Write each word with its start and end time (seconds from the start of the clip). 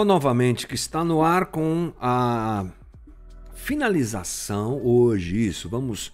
o 0.00 0.04
Novamente 0.04 0.66
que 0.66 0.76
está 0.76 1.02
no 1.02 1.22
ar 1.22 1.46
com 1.46 1.92
a 2.00 2.66
finalização 3.54 4.80
hoje, 4.80 5.46
isso. 5.46 5.68
Vamos 5.68 6.12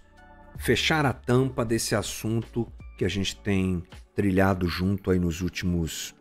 fechar 0.56 1.04
a 1.04 1.12
tampa 1.12 1.64
desse 1.64 1.94
assunto 1.94 2.66
que 2.96 3.04
a 3.04 3.08
gente 3.08 3.36
tem 3.36 3.82
trilhado 4.14 4.66
junto 4.66 5.10
aí 5.10 5.18
nos 5.18 5.42
últimos 5.42 6.14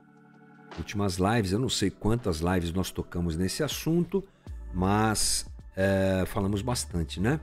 últimas 0.78 1.18
lives. 1.18 1.54
Eu 1.54 1.60
não 1.60 1.70
sei 1.70 1.90
quantas 1.90 2.40
lives 2.40 2.74
nós 2.74 2.92
tocamos 2.92 3.38
nesse 3.38 3.64
assunto, 3.64 4.24
mas 4.74 5.46
é, 5.76 6.26
falamos 6.28 6.62
bastante, 6.62 7.22
né? 7.22 7.40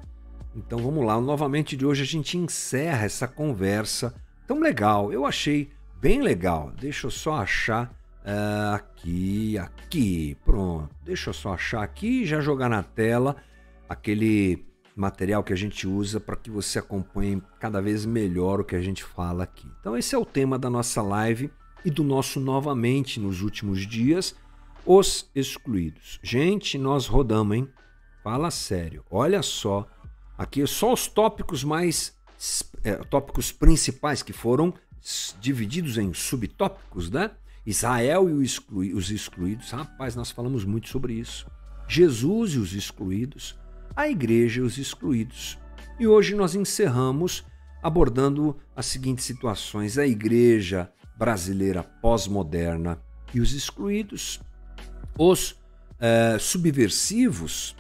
Então 0.55 0.81
vamos 0.81 1.05
lá. 1.05 1.19
Novamente 1.19 1.77
de 1.77 1.87
hoje 1.87 2.03
a 2.03 2.07
gente 2.07 2.37
encerra 2.37 3.07
essa 3.07 3.27
conversa 3.27 4.15
tão 4.47 4.61
legal. 4.61 5.13
Eu 5.13 5.25
achei 5.25 5.71
bem 5.99 6.21
legal. 6.21 6.73
Deixa 6.79 7.07
eu 7.07 7.11
só 7.11 7.37
achar 7.37 7.99
uh, 8.25 8.75
aqui, 8.75 9.59
aqui, 9.59 10.37
pronto. 10.45 10.95
Deixa 11.03 11.31
eu 11.31 11.35
só 11.35 11.55
achar 11.55 11.83
aqui 11.83 12.23
e 12.23 12.27
já 12.27 12.41
jogar 12.41 12.69
na 12.69 12.83
tela 12.83 13.37
aquele 13.89 14.65
material 14.95 15.43
que 15.43 15.53
a 15.53 15.57
gente 15.57 15.87
usa 15.87 16.21
para 16.21 16.37
que 16.37 16.51
você 16.51 16.79
acompanhe 16.79 17.43
cada 17.59 17.81
vez 17.81 18.05
melhor 18.05 18.61
o 18.61 18.65
que 18.65 18.77
a 18.77 18.83
gente 18.83 19.03
fala 19.03 19.45
aqui. 19.45 19.67
Então 19.81 19.97
esse 19.97 20.15
é 20.15 20.19
o 20.19 20.25
tema 20.25 20.59
da 20.59 20.69
nossa 20.69 21.01
live 21.03 21.51
e 21.85 21.91
do 21.91 22.05
nosso 22.05 22.39
novamente 22.39 23.19
nos 23.19 23.41
últimos 23.41 23.87
dias, 23.87 24.35
os 24.85 25.31
excluídos. 25.35 26.19
Gente, 26.23 26.77
nós 26.77 27.07
rodamos, 27.07 27.57
hein? 27.57 27.69
Fala 28.23 28.51
sério. 28.51 29.05
Olha 29.11 29.43
só, 29.43 29.87
aqui 30.37 30.67
só 30.67 30.93
os 30.93 31.07
tópicos 31.07 31.65
mais 31.65 32.15
é, 32.85 32.95
tópicos 32.97 33.53
principais 33.53 34.23
que 34.23 34.33
foram 34.33 34.75
divididos 35.41 35.97
em 35.97 36.13
subtópicos, 36.13 37.11
né? 37.11 37.31
Israel 37.65 38.29
e 38.29 38.93
os 38.95 39.11
excluídos. 39.11 39.71
Rapaz, 39.71 40.17
nós 40.17 40.31
falamos 40.31 40.65
muito 40.65 40.89
sobre 40.89 41.15
isso. 41.15 41.47
Jesus 41.89 42.53
e 42.53 42.59
os 42.59 42.73
excluídos, 42.73 43.59
a 43.95 44.09
igreja 44.09 44.61
e 44.61 44.63
os 44.63 44.79
excluídos. 44.79 45.59
E 45.99 46.07
hoje 46.07 46.35
nós 46.35 46.55
encerramos 46.55 47.45
abordando 47.83 48.57
as 48.75 48.87
seguintes 48.87 49.25
situações: 49.25 49.99
a 49.99 50.07
igreja 50.07 50.91
brasileira 51.17 51.83
pós-moderna 51.83 53.01
e 53.35 53.41
os 53.41 53.53
excluídos, 53.53 54.41
os 55.19 55.57
é, 55.99 56.39
subversivos, 56.39 57.77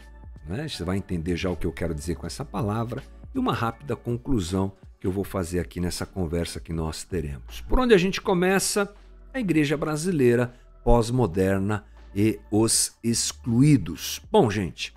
né? 0.46 0.68
você 0.68 0.84
vai 0.84 0.96
entender 0.96 1.36
já 1.36 1.50
o 1.50 1.56
que 1.56 1.66
eu 1.66 1.72
quero 1.72 1.94
dizer 1.94 2.16
com 2.16 2.26
essa 2.26 2.44
palavra, 2.44 3.02
e 3.34 3.38
uma 3.38 3.54
rápida 3.54 3.96
conclusão 3.96 4.72
que 5.00 5.06
eu 5.06 5.12
vou 5.12 5.24
fazer 5.24 5.60
aqui 5.60 5.80
nessa 5.80 6.04
conversa 6.04 6.60
que 6.60 6.72
nós 6.72 7.04
teremos. 7.04 7.62
Por 7.62 7.80
onde 7.80 7.94
a 7.94 7.98
gente 7.98 8.20
começa? 8.20 8.92
A 9.32 9.40
igreja 9.40 9.76
brasileira 9.76 10.52
pós-moderna 10.82 11.84
e 12.14 12.38
os 12.50 12.96
excluídos. 13.02 14.20
Bom, 14.30 14.50
gente, 14.50 14.94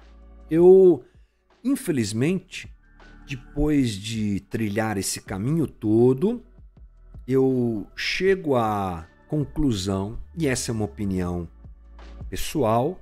eu 0.50 1.04
infelizmente, 1.64 2.70
depois 3.26 3.92
de 3.92 4.42
trilhar 4.42 4.98
esse 4.98 5.22
caminho 5.22 5.66
todo, 5.66 6.44
eu 7.28 7.88
chego 7.96 8.56
à 8.56 9.08
conclusão, 9.28 10.20
e 10.38 10.48
essa 10.48 10.72
é 10.72 10.74
uma 10.74 10.86
opinião 10.86 11.48
pessoal, 12.30 13.00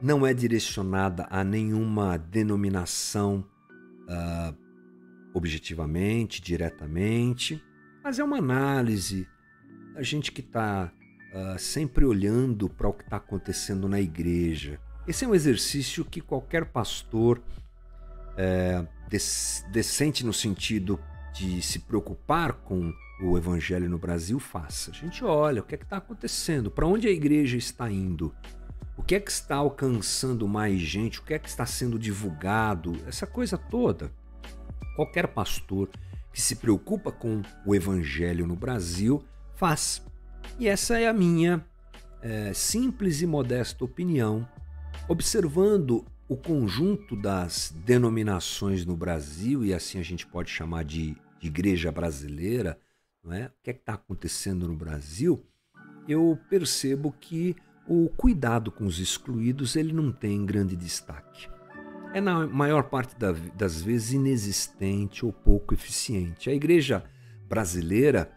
não 0.00 0.26
é 0.26 0.32
direcionada 0.32 1.26
a 1.30 1.42
nenhuma 1.42 2.16
denominação 2.16 3.44
uh, 4.02 4.56
objetivamente, 5.34 6.40
diretamente, 6.40 7.62
mas 8.04 8.18
é 8.18 8.24
uma 8.24 8.38
análise 8.38 9.26
da 9.96 10.02
gente 10.02 10.30
que 10.30 10.42
está 10.42 10.92
uh, 11.32 11.38
ah, 11.38 11.58
sempre 11.58 12.04
olhando 12.04 12.68
para 12.68 12.86
o 12.86 12.92
que 12.92 13.02
está 13.02 13.16
acontecendo 13.16 13.88
na 13.88 13.98
igreja. 13.98 14.78
Esse 15.08 15.24
é 15.24 15.28
um 15.28 15.34
exercício 15.34 16.04
que 16.04 16.20
qualquer 16.20 16.66
pastor 16.66 17.42
é, 18.36 18.86
decente 19.72 20.24
no 20.26 20.34
sentido 20.34 21.00
de 21.32 21.62
se 21.62 21.78
preocupar 21.78 22.52
com 22.52 22.92
o 23.22 23.38
evangelho 23.38 23.88
no 23.88 23.96
Brasil 23.96 24.38
faça. 24.38 24.90
A 24.90 24.94
gente 24.94 25.24
olha 25.24 25.62
o 25.62 25.64
que 25.64 25.74
é 25.74 25.78
que 25.78 25.84
está 25.84 25.96
acontecendo, 25.96 26.70
para 26.70 26.86
onde 26.86 27.08
a 27.08 27.10
igreja 27.10 27.56
está 27.56 27.90
indo, 27.90 28.34
o 28.98 29.02
que 29.02 29.14
é 29.14 29.20
que 29.20 29.30
está 29.30 29.56
alcançando 29.56 30.46
mais 30.46 30.78
gente, 30.78 31.20
o 31.20 31.22
que 31.22 31.32
é 31.32 31.38
que 31.38 31.48
está 31.48 31.64
sendo 31.64 31.98
divulgado, 31.98 32.98
essa 33.06 33.26
coisa 33.26 33.56
toda. 33.56 34.12
Qualquer 34.94 35.28
pastor 35.28 35.88
que 36.34 36.42
se 36.42 36.56
preocupa 36.56 37.10
com 37.10 37.40
o 37.64 37.74
evangelho 37.74 38.46
no 38.46 38.56
Brasil 38.56 39.24
faz. 39.56 40.02
E 40.58 40.68
essa 40.68 40.98
é 40.98 41.08
a 41.08 41.12
minha 41.12 41.64
é, 42.22 42.52
simples 42.52 43.20
e 43.20 43.26
modesta 43.26 43.84
opinião, 43.84 44.48
observando 45.08 46.04
o 46.28 46.36
conjunto 46.36 47.14
das 47.14 47.74
denominações 47.84 48.84
no 48.84 48.96
Brasil, 48.96 49.64
e 49.64 49.72
assim 49.72 49.98
a 49.98 50.02
gente 50.02 50.26
pode 50.26 50.50
chamar 50.50 50.84
de, 50.84 51.16
igreja 51.42 51.92
brasileira, 51.92 52.76
não 53.22 53.32
é? 53.32 53.46
o 53.46 53.50
que 53.62 53.70
é 53.70 53.72
está 53.72 53.94
acontecendo 53.94 54.66
no 54.66 54.74
Brasil, 54.74 55.44
eu 56.08 56.36
percebo 56.48 57.12
que 57.20 57.54
o 57.86 58.08
cuidado 58.16 58.72
com 58.72 58.84
os 58.84 58.98
excluídos 58.98 59.76
ele 59.76 59.92
não 59.92 60.10
tem 60.10 60.44
grande 60.44 60.74
destaque 60.74 61.48
é 62.16 62.20
na 62.20 62.46
maior 62.46 62.84
parte 62.84 63.14
das 63.54 63.82
vezes 63.82 64.14
inexistente 64.14 65.26
ou 65.26 65.30
pouco 65.30 65.74
eficiente. 65.74 66.48
A 66.48 66.54
igreja 66.54 67.04
brasileira, 67.46 68.30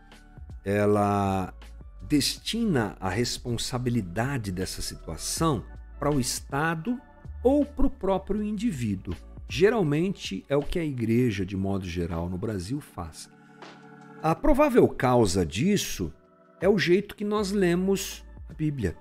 ela 0.64 1.54
destina 2.02 2.98
a 3.00 3.10
responsabilidade 3.10 4.52
dessa 4.52 4.82
situação 4.82 5.64
para 6.00 6.12
o 6.12 6.20
Estado 6.20 7.00
ou 7.44 7.66
para 7.66 7.86
o 7.86 7.90
próprio 7.90 8.42
indivíduo. 8.42 9.16
Geralmente 9.48 10.46
é 10.48 10.56
o 10.56 10.64
que 10.64 10.80
a 10.80 10.84
igreja, 10.84 11.46
de 11.46 11.58
modo 11.58 11.86
geral, 11.86 12.30
no 12.30 12.38
Brasil 12.38 12.80
faz. 12.80 13.30
A 14.22 14.36
provável 14.36 14.88
causa 14.88 15.46
disso 15.46 16.14
é 16.60 16.68
o 16.68 16.78
jeito 16.78 17.16
que 17.16 17.24
nós 17.24 17.52
lemos 17.52 18.24
a 18.50 18.54
Bíblia. 18.54 18.96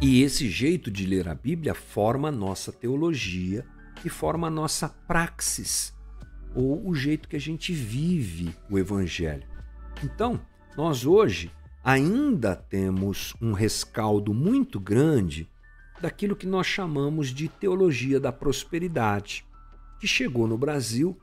E 0.00 0.22
esse 0.22 0.48
jeito 0.48 0.90
de 0.90 1.06
ler 1.06 1.28
a 1.28 1.34
Bíblia 1.34 1.74
forma 1.74 2.28
a 2.28 2.32
nossa 2.32 2.70
teologia 2.72 3.64
e 4.04 4.08
forma 4.08 4.48
a 4.48 4.50
nossa 4.50 4.88
praxis, 4.88 5.94
ou 6.54 6.86
o 6.86 6.94
jeito 6.94 7.28
que 7.28 7.36
a 7.36 7.40
gente 7.40 7.72
vive 7.72 8.54
o 8.68 8.78
Evangelho. 8.78 9.53
Então, 10.02 10.40
nós 10.76 11.06
hoje 11.06 11.52
ainda 11.82 12.56
temos 12.56 13.34
um 13.40 13.52
rescaldo 13.52 14.32
muito 14.32 14.80
grande 14.80 15.48
daquilo 16.00 16.34
que 16.34 16.46
nós 16.46 16.66
chamamos 16.66 17.28
de 17.28 17.48
teologia 17.48 18.18
da 18.18 18.32
prosperidade, 18.32 19.46
que 20.00 20.06
chegou 20.06 20.46
no 20.46 20.58
Brasil 20.58 21.18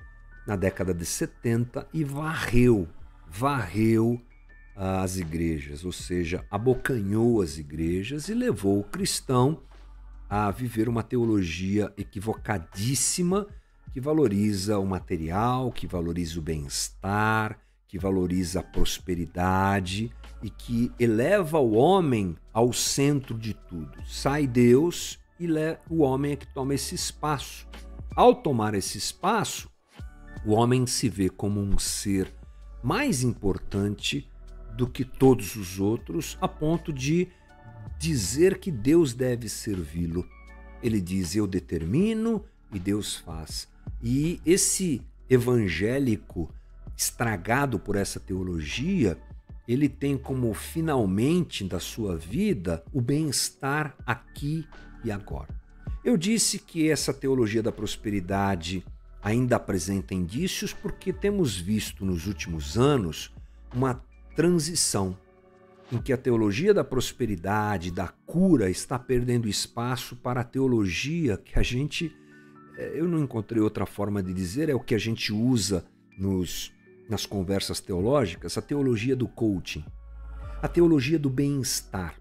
na 0.47 0.55
década 0.55 0.93
de 0.93 1.05
70 1.05 1.87
e 1.93 2.03
varreu, 2.03 2.87
varreu 3.27 4.21
as 4.75 5.17
igrejas, 5.17 5.85
ou 5.85 5.91
seja, 5.91 6.45
abocanhou 6.49 7.41
as 7.41 7.57
igrejas 7.57 8.29
e 8.29 8.33
levou 8.33 8.79
o 8.79 8.83
cristão 8.83 9.61
a 10.29 10.49
viver 10.49 10.87
uma 10.87 11.03
teologia 11.03 11.93
equivocadíssima 11.97 13.45
que 13.91 13.99
valoriza 13.99 14.79
o 14.79 14.85
material, 14.85 15.71
que 15.71 15.85
valoriza 15.85 16.39
o 16.39 16.41
bem-estar, 16.41 17.59
que 17.91 17.99
valoriza 17.99 18.61
a 18.61 18.63
prosperidade 18.63 20.09
e 20.41 20.49
que 20.49 20.89
eleva 20.97 21.59
o 21.59 21.73
homem 21.73 22.37
ao 22.53 22.71
centro 22.71 23.37
de 23.37 23.53
tudo. 23.53 23.91
Sai 24.05 24.47
Deus 24.47 25.19
e 25.37 25.45
o 25.89 26.01
homem 26.01 26.31
é 26.31 26.35
que 26.37 26.47
toma 26.53 26.73
esse 26.73 26.95
espaço. 26.95 27.67
Ao 28.15 28.33
tomar 28.33 28.75
esse 28.75 28.97
espaço, 28.97 29.69
o 30.45 30.53
homem 30.53 30.87
se 30.87 31.09
vê 31.09 31.27
como 31.27 31.59
um 31.59 31.77
ser 31.77 32.33
mais 32.81 33.23
importante 33.23 34.25
do 34.77 34.87
que 34.87 35.03
todos 35.03 35.57
os 35.57 35.77
outros, 35.77 36.37
a 36.39 36.47
ponto 36.47 36.93
de 36.93 37.27
dizer 37.99 38.59
que 38.59 38.71
Deus 38.71 39.13
deve 39.13 39.49
servi-lo. 39.49 40.25
Ele 40.81 41.01
diz: 41.01 41.35
Eu 41.35 41.45
determino 41.45 42.45
e 42.71 42.79
Deus 42.79 43.17
faz. 43.17 43.67
E 44.01 44.39
esse 44.45 45.01
evangélico 45.29 46.49
estragado 46.95 47.79
por 47.79 47.95
essa 47.95 48.19
teologia, 48.19 49.17
ele 49.67 49.87
tem 49.87 50.17
como 50.17 50.53
finalmente 50.53 51.63
da 51.63 51.79
sua 51.79 52.17
vida 52.17 52.83
o 52.91 53.01
bem-estar 53.01 53.95
aqui 54.05 54.67
e 55.03 55.11
agora. 55.11 55.49
Eu 56.03 56.17
disse 56.17 56.59
que 56.59 56.89
essa 56.89 57.13
teologia 57.13 57.61
da 57.61 57.71
prosperidade 57.71 58.83
ainda 59.21 59.55
apresenta 59.55 60.15
indícios 60.15 60.73
porque 60.73 61.13
temos 61.13 61.55
visto 61.57 62.03
nos 62.03 62.25
últimos 62.25 62.77
anos 62.77 63.31
uma 63.73 64.03
transição 64.35 65.15
em 65.91 65.97
que 65.97 66.13
a 66.13 66.17
teologia 66.17 66.73
da 66.73 66.83
prosperidade, 66.83 67.91
da 67.91 68.07
cura, 68.25 68.69
está 68.69 68.97
perdendo 68.97 69.47
espaço 69.47 70.15
para 70.15 70.41
a 70.41 70.43
teologia 70.43 71.37
que 71.37 71.59
a 71.59 71.61
gente, 71.61 72.15
eh, 72.77 72.93
eu 72.95 73.07
não 73.07 73.19
encontrei 73.19 73.61
outra 73.61 73.85
forma 73.85 74.23
de 74.23 74.33
dizer, 74.33 74.69
é 74.69 74.73
o 74.73 74.79
que 74.79 74.95
a 74.95 74.97
gente 74.97 75.33
usa 75.33 75.85
nos, 76.17 76.71
nas 77.11 77.25
conversas 77.25 77.81
teológicas, 77.81 78.57
a 78.57 78.61
teologia 78.61 79.17
do 79.17 79.27
coaching, 79.27 79.83
a 80.61 80.67
teologia 80.69 81.19
do 81.19 81.29
bem-estar. 81.29 82.15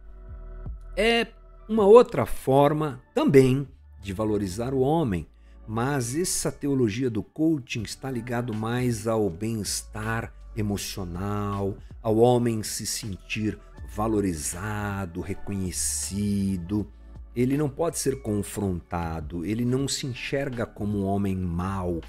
É 0.96 1.28
uma 1.68 1.86
outra 1.86 2.26
forma 2.26 3.00
também 3.14 3.68
de 4.00 4.12
valorizar 4.12 4.74
o 4.74 4.80
homem, 4.80 5.28
mas 5.64 6.16
essa 6.16 6.50
teologia 6.50 7.08
do 7.08 7.22
coaching 7.22 7.82
está 7.82 8.10
ligado 8.10 8.52
mais 8.52 9.06
ao 9.06 9.30
bem-estar 9.30 10.34
emocional, 10.56 11.76
ao 12.02 12.16
homem 12.16 12.60
se 12.64 12.84
sentir 12.84 13.56
valorizado, 13.94 15.20
reconhecido. 15.20 16.90
Ele 17.36 17.56
não 17.56 17.68
pode 17.68 17.96
ser 17.96 18.20
confrontado, 18.22 19.44
ele 19.44 19.64
não 19.64 19.86
se 19.86 20.08
enxerga 20.08 20.66
como 20.66 20.98
um 20.98 21.04
homem 21.04 21.36
mau, 21.36 22.00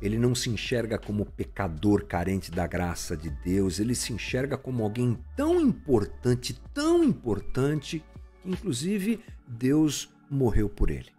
ele 0.00 0.18
não 0.18 0.34
se 0.34 0.48
enxerga 0.50 0.98
como 0.98 1.26
pecador 1.26 2.04
carente 2.06 2.50
da 2.50 2.66
graça 2.66 3.16
de 3.16 3.30
Deus, 3.30 3.78
ele 3.78 3.94
se 3.94 4.12
enxerga 4.12 4.56
como 4.56 4.82
alguém 4.82 5.18
tão 5.36 5.60
importante, 5.60 6.60
tão 6.72 7.04
importante, 7.04 8.02
que 8.42 8.50
inclusive 8.50 9.20
Deus 9.46 10.10
morreu 10.30 10.68
por 10.68 10.90
ele. 10.90 11.10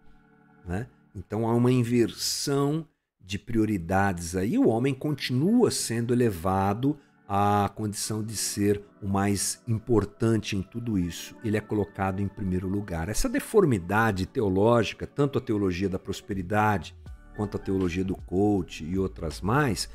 Né? 0.65 0.87
Então 1.15 1.47
há 1.47 1.53
uma 1.53 1.71
inversão 1.71 2.87
de 3.19 3.37
prioridades 3.37 4.35
aí, 4.35 4.57
o 4.57 4.67
homem 4.67 4.93
continua 4.93 5.69
sendo 5.71 6.13
elevado 6.13 6.97
à 7.27 7.71
condição 7.73 8.21
de 8.21 8.35
ser 8.35 8.83
o 9.01 9.07
mais 9.07 9.61
importante 9.65 10.57
em 10.57 10.61
tudo 10.61 10.99
isso. 10.99 11.33
Ele 11.43 11.55
é 11.55 11.61
colocado 11.61 12.19
em 12.19 12.27
primeiro 12.27 12.67
lugar. 12.67 13.07
Essa 13.07 13.29
deformidade 13.29 14.25
teológica, 14.25 15.07
tanto 15.07 15.37
a 15.37 15.41
teologia 15.41 15.87
da 15.87 15.97
prosperidade 15.97 16.93
quanto 17.35 17.57
a 17.57 17.59
teologia 17.59 18.03
do 18.03 18.15
coach 18.15 18.83
e 18.83 18.97
outras 18.97 19.41
mais, 19.41 19.89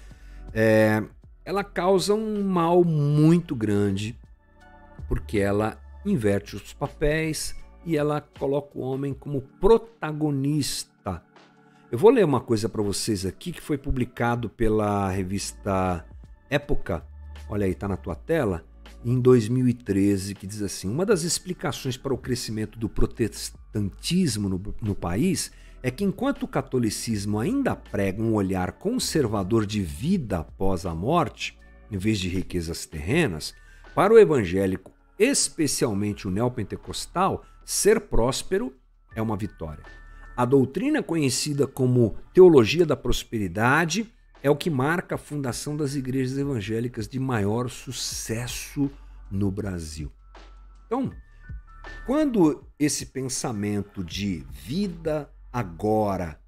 é, 0.52 1.02
ela 1.44 1.62
causa 1.62 2.14
um 2.14 2.42
mal 2.42 2.84
muito 2.84 3.54
grande 3.54 4.18
porque 5.08 5.38
ela 5.38 5.80
inverte 6.04 6.56
os 6.56 6.72
papéis 6.72 7.54
e 7.84 7.96
ela 7.96 8.20
coloca 8.20 8.78
o 8.78 8.80
homem 8.80 9.14
como 9.14 9.40
protagonista 9.40 10.96
eu 11.90 11.96
vou 11.96 12.10
ler 12.10 12.24
uma 12.24 12.40
coisa 12.40 12.68
para 12.68 12.82
vocês 12.82 13.24
aqui 13.24 13.52
que 13.52 13.60
foi 13.60 13.78
publicado 13.78 14.50
pela 14.50 15.08
revista 15.08 16.04
Época. 16.50 17.06
Olha 17.48 17.64
aí, 17.64 17.74
tá 17.76 17.86
na 17.86 17.96
tua 17.96 18.16
tela. 18.16 18.64
Em 19.04 19.20
2013, 19.20 20.34
que 20.34 20.48
diz 20.48 20.62
assim: 20.62 20.90
Uma 20.90 21.06
das 21.06 21.22
explicações 21.22 21.96
para 21.96 22.12
o 22.12 22.18
crescimento 22.18 22.76
do 22.76 22.88
protestantismo 22.88 24.48
no, 24.48 24.74
no 24.82 24.94
país 24.96 25.52
é 25.86 25.90
que 25.92 26.02
enquanto 26.02 26.42
o 26.42 26.48
catolicismo 26.48 27.38
ainda 27.38 27.76
prega 27.76 28.20
um 28.20 28.34
olhar 28.34 28.72
conservador 28.72 29.64
de 29.64 29.80
vida 29.80 30.40
após 30.40 30.84
a 30.84 30.92
morte, 30.92 31.56
em 31.88 31.96
vez 31.96 32.18
de 32.18 32.28
riquezas 32.28 32.86
terrenas, 32.86 33.54
para 33.94 34.12
o 34.12 34.18
evangélico, 34.18 34.90
especialmente 35.16 36.26
o 36.26 36.30
neopentecostal, 36.32 37.44
ser 37.64 38.00
próspero 38.00 38.74
é 39.14 39.22
uma 39.22 39.36
vitória. 39.36 39.84
A 40.36 40.44
doutrina 40.44 41.04
conhecida 41.04 41.68
como 41.68 42.16
teologia 42.34 42.84
da 42.84 42.96
prosperidade 42.96 44.12
é 44.42 44.50
o 44.50 44.56
que 44.56 44.68
marca 44.68 45.14
a 45.14 45.18
fundação 45.18 45.76
das 45.76 45.94
igrejas 45.94 46.36
evangélicas 46.36 47.06
de 47.06 47.20
maior 47.20 47.70
sucesso 47.70 48.90
no 49.30 49.52
Brasil. 49.52 50.10
Então, 50.86 51.12
quando 52.04 52.66
esse 52.76 53.06
pensamento 53.06 54.02
de 54.02 54.44
vida 54.50 55.30
agora, 55.56 56.38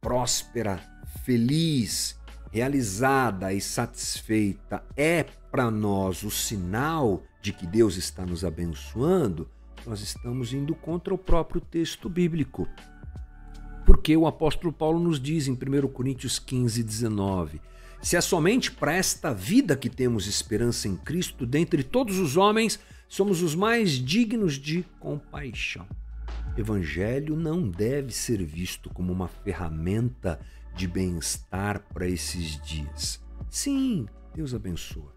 próspera, 0.00 0.80
feliz, 1.22 2.18
realizada 2.50 3.52
e 3.52 3.60
satisfeita 3.60 4.82
é 4.96 5.22
para 5.50 5.70
nós 5.70 6.22
o 6.22 6.30
sinal 6.30 7.22
de 7.42 7.52
que 7.52 7.66
Deus 7.66 7.98
está 7.98 8.24
nos 8.24 8.46
abençoando, 8.46 9.46
nós 9.86 10.00
estamos 10.00 10.54
indo 10.54 10.74
contra 10.74 11.12
o 11.12 11.18
próprio 11.18 11.60
texto 11.60 12.08
bíblico. 12.08 12.66
Porque 13.84 14.16
o 14.16 14.26
apóstolo 14.26 14.72
Paulo 14.72 14.98
nos 14.98 15.20
diz 15.20 15.46
em 15.46 15.52
1 15.52 15.86
Coríntios 15.88 16.38
15, 16.38 16.82
19: 16.82 17.60
Se 18.00 18.16
é 18.16 18.20
somente 18.22 18.70
para 18.70 18.94
esta 18.94 19.34
vida 19.34 19.76
que 19.76 19.90
temos 19.90 20.26
esperança 20.26 20.88
em 20.88 20.96
Cristo, 20.96 21.44
dentre 21.44 21.82
todos 21.82 22.18
os 22.18 22.38
homens, 22.38 22.80
somos 23.10 23.42
os 23.42 23.54
mais 23.54 23.90
dignos 23.90 24.54
de 24.54 24.86
compaixão. 24.98 25.86
Evangelho 26.58 27.36
não 27.36 27.68
deve 27.68 28.12
ser 28.12 28.44
visto 28.44 28.90
como 28.90 29.12
uma 29.12 29.28
ferramenta 29.28 30.40
de 30.74 30.88
bem-estar 30.88 31.84
para 31.94 32.08
esses 32.08 32.60
dias. 32.60 33.22
Sim, 33.48 34.06
Deus 34.34 34.52
abençoa. 34.52 35.14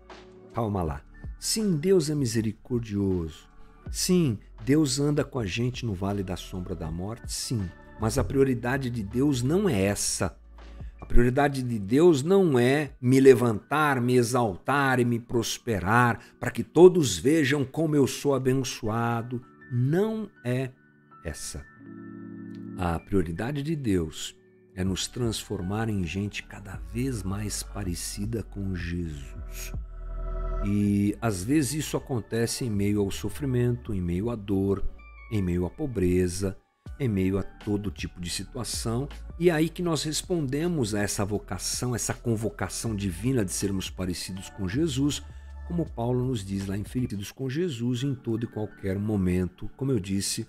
Calma 0.53 0.83
lá. 0.83 1.01
Sim, 1.39 1.77
Deus 1.77 2.11
é 2.11 2.15
misericordioso. 2.15 3.49
Sim, 3.89 4.37
Deus 4.63 4.99
anda 4.99 5.23
com 5.23 5.39
a 5.39 5.45
gente 5.45 5.83
no 5.83 5.95
vale 5.95 6.21
da 6.21 6.35
sombra 6.35 6.75
da 6.75 6.91
morte. 6.91 7.33
Sim, 7.33 7.67
mas 7.99 8.19
a 8.19 8.23
prioridade 8.23 8.91
de 8.91 9.01
Deus 9.01 9.41
não 9.41 9.67
é 9.67 9.81
essa. 9.81 10.37
A 10.99 11.05
prioridade 11.07 11.63
de 11.63 11.79
Deus 11.79 12.21
não 12.21 12.59
é 12.59 12.91
me 13.01 13.19
levantar, 13.19 13.99
me 13.99 14.15
exaltar 14.15 14.99
e 14.99 15.05
me 15.05 15.19
prosperar 15.19 16.19
para 16.39 16.51
que 16.51 16.63
todos 16.63 17.17
vejam 17.17 17.65
como 17.65 17.95
eu 17.95 18.05
sou 18.05 18.35
abençoado. 18.35 19.41
Não 19.71 20.29
é 20.45 20.69
essa. 21.23 21.65
A 22.77 22.99
prioridade 22.99 23.61
de 23.61 23.75
Deus 23.75 24.35
é 24.75 24.83
nos 24.83 25.07
transformar 25.07 25.89
em 25.89 26.03
gente 26.05 26.43
cada 26.43 26.77
vez 26.93 27.23
mais 27.23 27.61
parecida 27.61 28.43
com 28.43 28.75
Jesus. 28.75 29.73
E 30.65 31.15
às 31.21 31.43
vezes 31.43 31.73
isso 31.73 31.97
acontece 31.97 32.65
em 32.65 32.69
meio 32.69 33.01
ao 33.01 33.11
sofrimento, 33.11 33.93
em 33.93 34.01
meio 34.01 34.29
à 34.29 34.35
dor, 34.35 34.83
em 35.31 35.41
meio 35.41 35.65
à 35.65 35.69
pobreza, 35.69 36.57
em 36.99 37.09
meio 37.09 37.39
a 37.39 37.43
todo 37.43 37.89
tipo 37.89 38.21
de 38.21 38.29
situação, 38.29 39.09
e 39.39 39.49
é 39.49 39.53
aí 39.53 39.69
que 39.69 39.81
nós 39.81 40.03
respondemos 40.03 40.93
a 40.93 41.01
essa 41.01 41.25
vocação, 41.25 41.95
essa 41.95 42.13
convocação 42.13 42.95
divina 42.95 43.43
de 43.43 43.51
sermos 43.51 43.89
parecidos 43.89 44.49
com 44.51 44.67
Jesus, 44.67 45.23
como 45.67 45.89
Paulo 45.89 46.23
nos 46.23 46.45
diz 46.45 46.67
lá 46.67 46.77
em 46.77 46.83
Filipenses 46.83 47.31
com 47.31 47.49
Jesus 47.49 48.03
em 48.03 48.13
todo 48.13 48.43
e 48.43 48.47
qualquer 48.47 48.99
momento, 48.99 49.67
como 49.75 49.91
eu 49.91 49.99
disse 49.99 50.45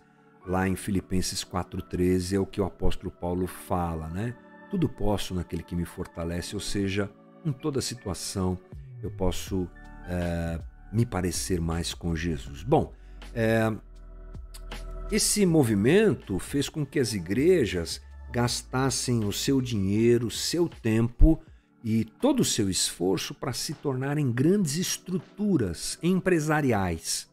lá 0.46 0.68
em 0.68 0.76
Filipenses 0.76 1.44
4:13 1.44 2.36
é 2.36 2.40
o 2.40 2.46
que 2.46 2.60
o 2.60 2.64
apóstolo 2.64 3.10
Paulo 3.10 3.46
fala, 3.46 4.08
né? 4.08 4.34
Tudo 4.70 4.88
posso 4.88 5.34
naquele 5.34 5.62
que 5.62 5.76
me 5.76 5.84
fortalece, 5.84 6.54
ou 6.54 6.60
seja, 6.60 7.10
em 7.44 7.52
toda 7.52 7.80
situação 7.80 8.58
eu 9.02 9.10
posso 9.10 9.68
é, 10.08 10.60
me 10.92 11.04
parecer 11.04 11.60
mais 11.60 11.92
com 11.92 12.14
Jesus. 12.14 12.62
Bom, 12.62 12.92
é, 13.34 13.72
esse 15.10 15.44
movimento 15.44 16.38
fez 16.38 16.68
com 16.68 16.86
que 16.86 16.98
as 16.98 17.12
igrejas 17.12 18.00
gastassem 18.30 19.24
o 19.24 19.32
seu 19.32 19.60
dinheiro, 19.60 20.30
seu 20.30 20.68
tempo 20.68 21.40
e 21.84 22.04
todo 22.04 22.40
o 22.40 22.44
seu 22.44 22.70
esforço 22.70 23.34
para 23.34 23.52
se 23.52 23.74
tornarem 23.74 24.32
grandes 24.32 24.76
estruturas 24.76 25.98
empresariais. 26.02 27.28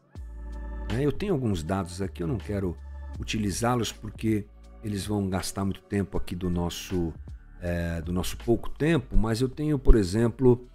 Né, 0.92 1.06
eu 1.06 1.12
tenho 1.12 1.32
alguns 1.32 1.62
dados 1.62 2.02
aqui, 2.02 2.22
eu 2.22 2.26
não 2.26 2.36
quero 2.36 2.76
utilizá-los 3.20 3.92
porque 3.92 4.46
eles 4.82 5.06
vão 5.06 5.28
gastar 5.28 5.64
muito 5.64 5.82
tempo 5.82 6.16
aqui 6.16 6.34
do 6.34 6.48
nosso, 6.48 7.12
é, 7.60 8.00
do 8.00 8.12
nosso 8.12 8.36
pouco 8.38 8.70
tempo, 8.70 9.16
mas 9.16 9.40
eu 9.40 9.48
tenho, 9.48 9.78
por 9.78 9.94
exemplo, 9.94 10.66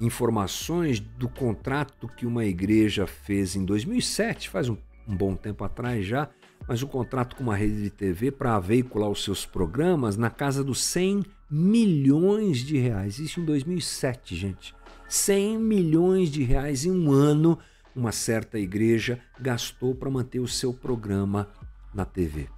informações 0.00 1.00
do 1.00 1.28
contrato 1.28 2.08
que 2.08 2.24
uma 2.24 2.44
igreja 2.44 3.06
fez 3.06 3.56
em 3.56 3.64
2007, 3.64 4.48
faz 4.48 4.68
um 4.68 4.76
um 5.08 5.16
bom 5.16 5.34
tempo 5.34 5.64
atrás 5.64 6.04
já, 6.04 6.28
mas 6.66 6.82
um 6.82 6.86
contrato 6.86 7.36
com 7.36 7.44
uma 7.44 7.56
rede 7.56 7.82
de 7.82 7.90
TV 7.90 8.30
para 8.30 8.58
veicular 8.58 9.08
os 9.08 9.22
seus 9.22 9.46
programas 9.46 10.16
na 10.16 10.30
casa 10.30 10.64
dos 10.64 10.82
100 10.82 11.22
milhões 11.48 12.58
de 12.58 12.76
reais. 12.76 13.18
Isso 13.18 13.40
em 13.40 13.44
2007, 13.44 14.34
gente. 14.34 14.74
100 15.08 15.58
milhões 15.58 16.28
de 16.28 16.42
reais 16.42 16.84
em 16.84 16.90
um 16.90 17.12
ano 17.12 17.58
uma 17.96 18.12
certa 18.12 18.58
igreja 18.58 19.18
gastou 19.40 19.94
para 19.94 20.10
manter 20.10 20.38
o 20.38 20.46
seu 20.46 20.72
programa 20.72 21.48
na 21.94 22.04
TV. 22.04 22.48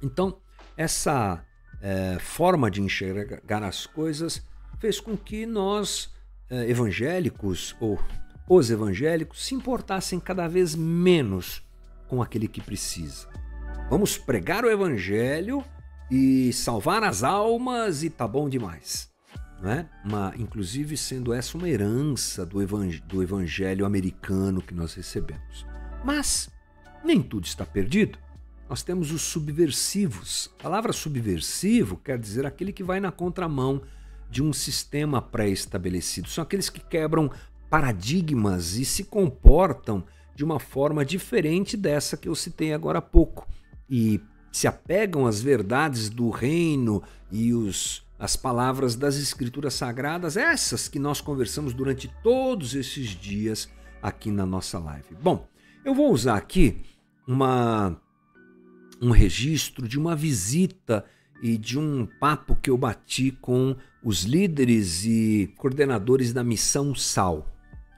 Então, 0.00 0.38
essa 0.76 1.44
é, 1.82 2.18
forma 2.20 2.70
de 2.70 2.80
enxergar 2.80 3.64
as 3.64 3.84
coisas 3.84 4.42
fez 4.78 5.00
com 5.00 5.16
que 5.16 5.44
nós, 5.44 6.14
é, 6.48 6.70
evangélicos, 6.70 7.76
ou 7.80 7.98
os 8.48 8.70
evangélicos, 8.70 9.44
se 9.44 9.54
importassem 9.54 10.20
cada 10.20 10.46
vez 10.46 10.74
menos 10.74 11.62
com 12.08 12.22
aquele 12.22 12.46
que 12.46 12.60
precisa. 12.60 13.28
Vamos 13.90 14.16
pregar 14.16 14.64
o 14.64 14.70
evangelho 14.70 15.64
e 16.10 16.52
salvar 16.52 17.02
as 17.02 17.24
almas 17.24 18.02
e 18.02 18.10
tá 18.10 18.26
bom 18.26 18.48
demais. 18.48 19.09
Né? 19.60 19.88
Uma, 20.04 20.32
inclusive 20.38 20.96
sendo 20.96 21.32
essa 21.32 21.56
uma 21.58 21.68
herança 21.68 22.46
do 22.46 22.62
evangelho, 22.62 23.04
do 23.06 23.22
evangelho 23.22 23.84
americano 23.84 24.62
que 24.62 24.74
nós 24.74 24.94
recebemos. 24.94 25.66
Mas 26.04 26.48
nem 27.04 27.22
tudo 27.22 27.44
está 27.44 27.64
perdido. 27.66 28.18
Nós 28.68 28.82
temos 28.82 29.10
os 29.10 29.22
subversivos. 29.22 30.50
A 30.60 30.62
palavra 30.62 30.92
subversivo 30.92 31.96
quer 31.96 32.18
dizer 32.18 32.46
aquele 32.46 32.72
que 32.72 32.84
vai 32.84 33.00
na 33.00 33.10
contramão 33.10 33.82
de 34.30 34.42
um 34.42 34.52
sistema 34.52 35.20
pré-estabelecido. 35.20 36.28
São 36.28 36.42
aqueles 36.42 36.70
que 36.70 36.80
quebram 36.80 37.30
paradigmas 37.68 38.76
e 38.76 38.84
se 38.84 39.04
comportam 39.04 40.04
de 40.34 40.44
uma 40.44 40.60
forma 40.60 41.04
diferente 41.04 41.76
dessa 41.76 42.16
que 42.16 42.28
eu 42.28 42.34
citei 42.34 42.72
agora 42.72 42.98
há 42.98 43.02
pouco. 43.02 43.46
E 43.88 44.20
se 44.52 44.66
apegam 44.66 45.26
às 45.26 45.40
verdades 45.42 46.08
do 46.08 46.30
reino 46.30 47.02
e 47.30 47.52
os, 47.52 48.06
as 48.20 48.36
palavras 48.36 48.94
das 48.94 49.16
Escrituras 49.16 49.72
Sagradas, 49.72 50.36
essas 50.36 50.86
que 50.86 50.98
nós 50.98 51.22
conversamos 51.22 51.72
durante 51.72 52.06
todos 52.22 52.74
esses 52.74 53.08
dias 53.08 53.66
aqui 54.02 54.30
na 54.30 54.44
nossa 54.44 54.78
live. 54.78 55.16
Bom, 55.22 55.48
eu 55.82 55.94
vou 55.94 56.12
usar 56.12 56.36
aqui 56.36 56.82
uma, 57.26 57.98
um 59.00 59.10
registro 59.10 59.88
de 59.88 59.98
uma 59.98 60.14
visita 60.14 61.02
e 61.42 61.56
de 61.56 61.78
um 61.78 62.06
papo 62.20 62.54
que 62.54 62.68
eu 62.68 62.76
bati 62.76 63.30
com 63.40 63.74
os 64.04 64.24
líderes 64.24 65.02
e 65.06 65.50
coordenadores 65.56 66.34
da 66.34 66.44
Missão 66.44 66.94
Sal. 66.94 67.48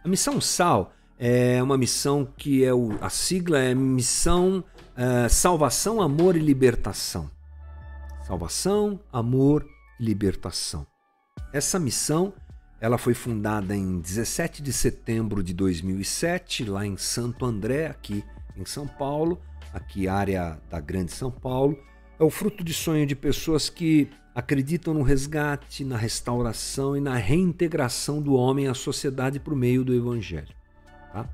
A 0.04 0.08
Missão 0.08 0.40
Sal 0.40 0.92
é 1.18 1.60
uma 1.60 1.76
missão 1.76 2.24
que 2.24 2.64
é 2.64 2.72
o, 2.72 2.96
a 3.00 3.10
sigla 3.10 3.58
é 3.58 3.74
Missão 3.74 4.64
uh, 4.96 5.28
Salvação, 5.28 6.00
Amor 6.00 6.36
e 6.36 6.40
Libertação. 6.40 7.28
Salvação, 8.24 9.00
Amor 9.12 9.66
Libertação. 10.02 10.84
Essa 11.52 11.78
missão 11.78 12.34
ela 12.80 12.98
foi 12.98 13.14
fundada 13.14 13.76
em 13.76 14.00
17 14.00 14.60
de 14.60 14.72
setembro 14.72 15.40
de 15.44 15.54
2007, 15.54 16.64
lá 16.64 16.84
em 16.84 16.96
Santo 16.96 17.44
André, 17.44 17.86
aqui 17.86 18.24
em 18.56 18.64
São 18.64 18.88
Paulo, 18.88 19.40
aqui 19.72 20.08
área 20.08 20.60
da 20.68 20.80
Grande 20.80 21.12
São 21.12 21.30
Paulo. 21.30 21.78
É 22.18 22.24
o 22.24 22.30
fruto 22.30 22.64
de 22.64 22.74
sonho 22.74 23.06
de 23.06 23.14
pessoas 23.14 23.70
que 23.70 24.10
acreditam 24.34 24.92
no 24.92 25.02
resgate, 25.02 25.84
na 25.84 25.96
restauração 25.96 26.96
e 26.96 27.00
na 27.00 27.14
reintegração 27.14 28.20
do 28.20 28.34
homem 28.34 28.66
à 28.66 28.74
sociedade 28.74 29.38
por 29.38 29.54
meio 29.54 29.84
do 29.84 29.94
Evangelho. 29.94 30.52
Tá? 31.12 31.28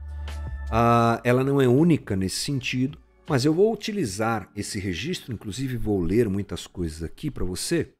Ah, 0.70 1.22
ela 1.24 1.42
não 1.42 1.58
é 1.58 1.66
única 1.66 2.14
nesse 2.14 2.40
sentido, 2.40 2.98
mas 3.26 3.46
eu 3.46 3.54
vou 3.54 3.72
utilizar 3.72 4.50
esse 4.54 4.78
registro, 4.78 5.32
inclusive 5.32 5.78
vou 5.78 6.02
ler 6.02 6.28
muitas 6.28 6.66
coisas 6.66 7.02
aqui 7.02 7.30
para 7.30 7.46
você, 7.46 7.94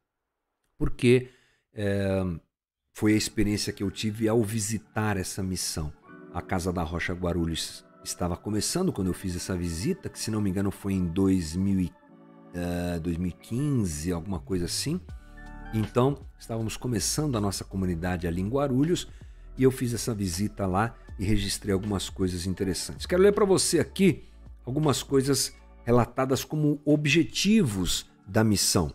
porque 0.79 1.29
é, 1.73 2.23
foi 2.93 3.13
a 3.13 3.17
experiência 3.17 3.73
que 3.73 3.83
eu 3.83 3.91
tive 3.91 4.29
ao 4.29 4.41
visitar 4.41 5.17
essa 5.17 5.43
missão. 5.43 5.91
A 6.33 6.41
Casa 6.41 6.71
da 6.71 6.81
Rocha 6.81 7.13
Guarulhos 7.13 7.85
estava 8.03 8.37
começando 8.37 8.93
quando 8.93 9.07
eu 9.07 9.13
fiz 9.13 9.35
essa 9.35 9.55
visita, 9.57 10.07
que 10.07 10.17
se 10.17 10.31
não 10.31 10.41
me 10.41 10.49
engano 10.49 10.71
foi 10.71 10.93
em 10.93 11.05
2000, 11.05 11.89
uh, 11.89 12.99
2015, 13.01 14.11
alguma 14.13 14.39
coisa 14.39 14.65
assim. 14.65 15.01
Então, 15.73 16.25
estávamos 16.39 16.77
começando 16.77 17.37
a 17.37 17.41
nossa 17.41 17.63
comunidade 17.63 18.25
ali 18.25 18.41
em 18.41 18.49
Guarulhos 18.49 19.07
e 19.57 19.63
eu 19.63 19.71
fiz 19.71 19.93
essa 19.93 20.15
visita 20.15 20.65
lá 20.65 20.95
e 21.19 21.25
registrei 21.25 21.73
algumas 21.73 22.09
coisas 22.09 22.45
interessantes. 22.47 23.05
Quero 23.05 23.21
ler 23.21 23.33
para 23.33 23.45
você 23.45 23.79
aqui 23.79 24.23
algumas 24.65 25.03
coisas 25.03 25.53
relatadas 25.83 26.45
como 26.45 26.81
objetivos 26.85 28.09
da 28.25 28.43
missão. 28.43 28.93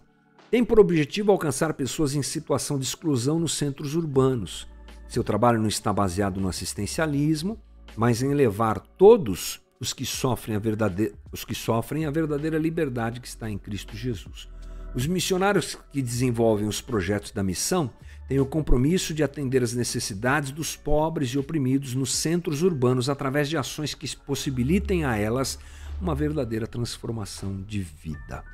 Tem 0.54 0.64
por 0.64 0.78
objetivo 0.78 1.32
alcançar 1.32 1.74
pessoas 1.74 2.14
em 2.14 2.22
situação 2.22 2.78
de 2.78 2.84
exclusão 2.84 3.40
nos 3.40 3.54
centros 3.54 3.96
urbanos. 3.96 4.68
Seu 5.08 5.24
trabalho 5.24 5.60
não 5.60 5.66
está 5.66 5.92
baseado 5.92 6.40
no 6.40 6.46
assistencialismo, 6.46 7.58
mas 7.96 8.22
em 8.22 8.32
levar 8.32 8.78
todos 8.78 9.60
os 9.80 9.92
que 9.92 10.06
sofrem 10.06 10.54
a 10.54 10.60
verdadeira, 10.60 11.12
os 11.32 11.44
que 11.44 11.56
sofrem 11.56 12.06
a 12.06 12.10
verdadeira 12.12 12.56
liberdade 12.56 13.18
que 13.18 13.26
está 13.26 13.50
em 13.50 13.58
Cristo 13.58 13.96
Jesus. 13.96 14.48
Os 14.94 15.08
missionários 15.08 15.76
que 15.92 16.00
desenvolvem 16.00 16.68
os 16.68 16.80
projetos 16.80 17.32
da 17.32 17.42
missão 17.42 17.90
têm 18.28 18.38
o 18.38 18.46
compromisso 18.46 19.12
de 19.12 19.24
atender 19.24 19.60
às 19.60 19.74
necessidades 19.74 20.52
dos 20.52 20.76
pobres 20.76 21.30
e 21.30 21.38
oprimidos 21.40 21.96
nos 21.96 22.14
centros 22.14 22.62
urbanos 22.62 23.10
através 23.10 23.48
de 23.48 23.56
ações 23.56 23.92
que 23.92 24.16
possibilitem 24.18 25.04
a 25.04 25.16
elas 25.16 25.58
uma 26.00 26.14
verdadeira 26.14 26.68
transformação 26.68 27.60
de 27.60 27.82
vida. 27.82 28.53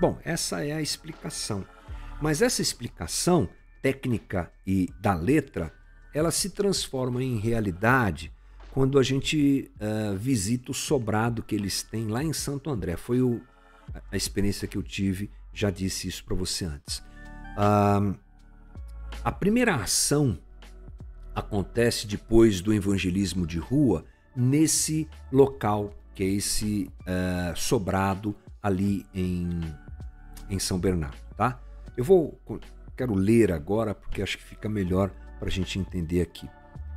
Bom, 0.00 0.18
essa 0.24 0.64
é 0.64 0.72
a 0.72 0.80
explicação. 0.80 1.66
Mas 2.20 2.42
essa 2.42 2.62
explicação 2.62 3.48
técnica 3.82 4.50
e 4.66 4.88
da 5.00 5.14
letra, 5.14 5.72
ela 6.14 6.30
se 6.30 6.50
transforma 6.50 7.22
em 7.22 7.38
realidade 7.38 8.32
quando 8.70 8.98
a 8.98 9.02
gente 9.02 9.70
uh, 9.80 10.16
visita 10.16 10.70
o 10.70 10.74
sobrado 10.74 11.42
que 11.42 11.54
eles 11.54 11.82
têm 11.82 12.08
lá 12.08 12.22
em 12.22 12.32
Santo 12.32 12.70
André. 12.70 12.96
Foi 12.96 13.20
o, 13.20 13.40
a 14.10 14.16
experiência 14.16 14.68
que 14.68 14.76
eu 14.76 14.82
tive, 14.82 15.30
já 15.52 15.70
disse 15.70 16.06
isso 16.06 16.24
para 16.24 16.36
você 16.36 16.64
antes. 16.64 16.98
Uh, 17.56 18.16
a 19.24 19.32
primeira 19.32 19.74
ação 19.74 20.38
acontece 21.34 22.06
depois 22.06 22.60
do 22.60 22.72
evangelismo 22.72 23.46
de 23.46 23.58
rua 23.58 24.04
nesse 24.36 25.08
local 25.32 25.92
que 26.18 26.24
é 26.24 26.26
esse 26.26 26.90
uh, 27.02 27.56
sobrado 27.56 28.34
ali 28.60 29.06
em, 29.14 29.60
em 30.50 30.58
São 30.58 30.78
Bernardo, 30.78 31.18
tá? 31.36 31.60
Eu 31.96 32.04
vou 32.04 32.40
quero 32.96 33.14
ler 33.14 33.52
agora 33.52 33.94
porque 33.94 34.20
acho 34.20 34.38
que 34.38 34.44
fica 34.44 34.68
melhor 34.68 35.10
para 35.38 35.48
a 35.48 35.52
gente 35.52 35.78
entender 35.78 36.20
aqui. 36.20 36.48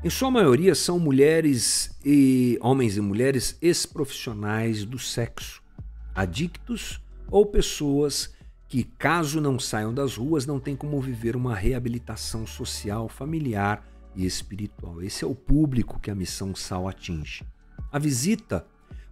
Em 0.03 0.09
sua 0.09 0.31
maioria 0.31 0.73
são 0.73 0.97
mulheres 0.97 1.95
e 2.03 2.57
homens 2.59 2.97
e 2.97 3.01
mulheres 3.01 3.55
ex-profissionais 3.61 4.83
do 4.83 4.97
sexo, 4.97 5.61
adictos 6.15 6.99
ou 7.29 7.45
pessoas 7.45 8.33
que, 8.67 8.83
caso 8.83 9.39
não 9.39 9.59
saiam 9.59 9.93
das 9.93 10.15
ruas, 10.15 10.47
não 10.47 10.59
têm 10.59 10.75
como 10.75 10.99
viver 10.99 11.35
uma 11.35 11.53
reabilitação 11.53 12.47
social, 12.47 13.07
familiar 13.07 13.85
e 14.15 14.25
espiritual. 14.25 15.03
Esse 15.03 15.23
é 15.23 15.27
o 15.27 15.35
público 15.35 15.99
que 15.99 16.09
a 16.09 16.15
missão 16.15 16.55
Sal 16.55 16.87
atinge. 16.87 17.45
A 17.91 17.99
visita 17.99 18.65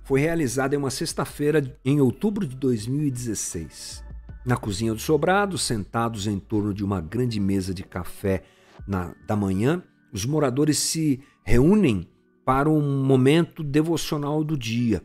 foi 0.04 0.22
realizada 0.22 0.74
em 0.74 0.78
uma 0.78 0.90
sexta-feira 0.90 1.78
em 1.86 2.02
outubro 2.02 2.48
de 2.48 2.56
2016. 2.56 4.09
Na 4.46 4.56
cozinha 4.56 4.94
do 4.94 5.00
sobrado, 5.00 5.58
sentados 5.58 6.26
em 6.26 6.40
torno 6.40 6.74
de 6.74 6.84
uma 6.84 7.02
grande 7.02 7.40
mesa 7.40 7.74
de 7.74 7.84
café 7.84 8.44
na, 8.88 9.14
da 9.28 9.36
manhã, 9.36 9.84
os 10.14 10.26
moradores 10.26 10.78
se 10.80 11.22
reúnem 11.44 12.08
para 12.46 12.70
um 12.70 13.04
momento 13.04 13.62
devocional 13.64 14.44
do 14.44 14.58
dia. 14.58 15.04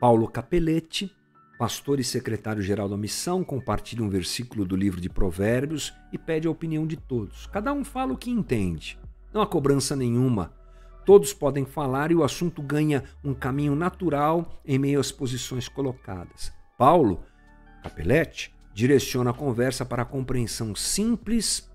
Paulo 0.00 0.28
Capelletti, 0.28 1.12
pastor 1.58 2.00
e 2.00 2.04
secretário-geral 2.04 2.88
da 2.88 2.96
missão, 2.96 3.44
compartilha 3.44 4.02
um 4.02 4.08
versículo 4.08 4.64
do 4.64 4.76
livro 4.76 5.00
de 5.00 5.10
Provérbios 5.10 5.92
e 6.12 6.16
pede 6.16 6.46
a 6.46 6.50
opinião 6.50 6.86
de 6.86 6.96
todos. 6.96 7.46
Cada 7.48 7.72
um 7.72 7.84
fala 7.84 8.12
o 8.12 8.16
que 8.16 8.30
entende. 8.30 8.98
Não 9.34 9.42
há 9.42 9.46
cobrança 9.46 9.94
nenhuma. 9.94 10.54
Todos 11.04 11.34
podem 11.34 11.66
falar 11.66 12.12
e 12.12 12.14
o 12.14 12.22
assunto 12.22 12.62
ganha 12.62 13.02
um 13.22 13.34
caminho 13.34 13.74
natural 13.74 14.60
em 14.64 14.78
meio 14.78 15.00
às 15.00 15.10
posições 15.10 15.68
colocadas. 15.68 16.52
Paulo 16.78 17.20
Capelletti 17.82 18.54
direciona 18.72 19.30
a 19.30 19.34
conversa 19.34 19.84
para 19.84 20.02
a 20.02 20.06
compreensão 20.06 20.74
simples, 20.74 21.68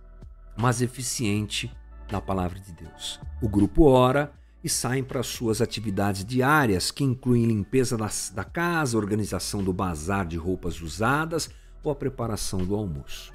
mas 0.57 0.81
eficiente 0.81 1.71
da 2.09 2.21
palavra 2.21 2.59
de 2.59 2.71
Deus. 2.71 3.19
O 3.41 3.49
grupo 3.49 3.83
ora 3.83 4.31
e 4.63 4.69
saem 4.69 5.03
para 5.03 5.21
suas 5.21 5.61
atividades 5.61 6.25
diárias, 6.25 6.89
que 6.89 7.03
incluem 7.03 7.45
limpeza 7.45 7.97
da 8.33 8.43
casa, 8.43 8.97
organização 8.97 9.63
do 9.63 9.71
bazar 9.71 10.25
de 10.25 10.37
roupas 10.37 10.81
usadas 10.81 11.49
ou 11.83 11.91
a 11.91 11.95
preparação 11.95 12.65
do 12.65 12.75
almoço. 12.75 13.31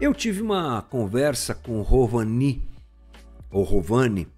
Eu 0.00 0.14
tive 0.14 0.40
uma 0.40 0.80
conversa 0.82 1.54
com 1.54 1.82
Rovani, 1.82 2.62
ou 3.50 3.64
Rovani, 3.64 4.28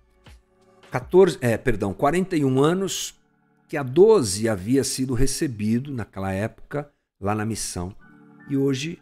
14, 0.91 1.39
é, 1.41 1.57
perdão, 1.57 1.93
41 1.93 2.61
anos, 2.63 3.15
que 3.69 3.77
há 3.77 3.83
12 3.83 4.49
havia 4.49 4.85
sido 4.85 5.15
recebido 5.15 5.93
naquela 5.93 6.33
época 6.33 6.91
lá 7.21 7.35
na 7.35 7.45
missão 7.45 7.95
e 8.55 8.57
hoje, 8.57 8.99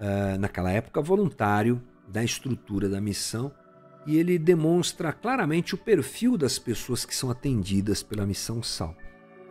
uh, 0.00 0.38
naquela 0.38 0.70
época, 0.70 1.00
voluntário 1.00 1.82
da 2.08 2.22
estrutura 2.22 2.88
da 2.88 3.00
missão 3.00 3.52
e 4.06 4.16
ele 4.16 4.38
demonstra 4.38 5.12
claramente 5.12 5.74
o 5.74 5.78
perfil 5.78 6.36
das 6.36 6.58
pessoas 6.58 7.04
que 7.04 7.14
são 7.14 7.30
atendidas 7.30 8.02
pela 8.02 8.26
missão 8.26 8.62
Sal. 8.62 8.96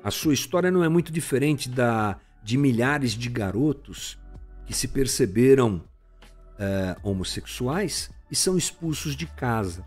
A 0.03 0.11
sua 0.11 0.33
história 0.33 0.71
não 0.71 0.83
é 0.83 0.89
muito 0.89 1.11
diferente 1.11 1.69
da 1.69 2.19
de 2.43 2.57
milhares 2.57 3.11
de 3.11 3.29
garotos 3.29 4.17
que 4.65 4.73
se 4.73 4.87
perceberam 4.87 5.75
uh, 5.75 6.99
homossexuais 7.03 8.09
e 8.31 8.35
são 8.35 8.57
expulsos 8.57 9.15
de 9.15 9.27
casa. 9.27 9.85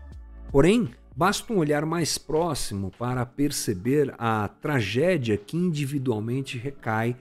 Porém, 0.51 0.89
basta 1.15 1.51
um 1.51 1.57
olhar 1.57 1.85
mais 1.85 2.17
próximo 2.17 2.91
para 2.97 3.25
perceber 3.25 4.13
a 4.17 4.47
tragédia 4.47 5.37
que 5.37 5.57
individualmente 5.57 6.57
recai 6.57 7.15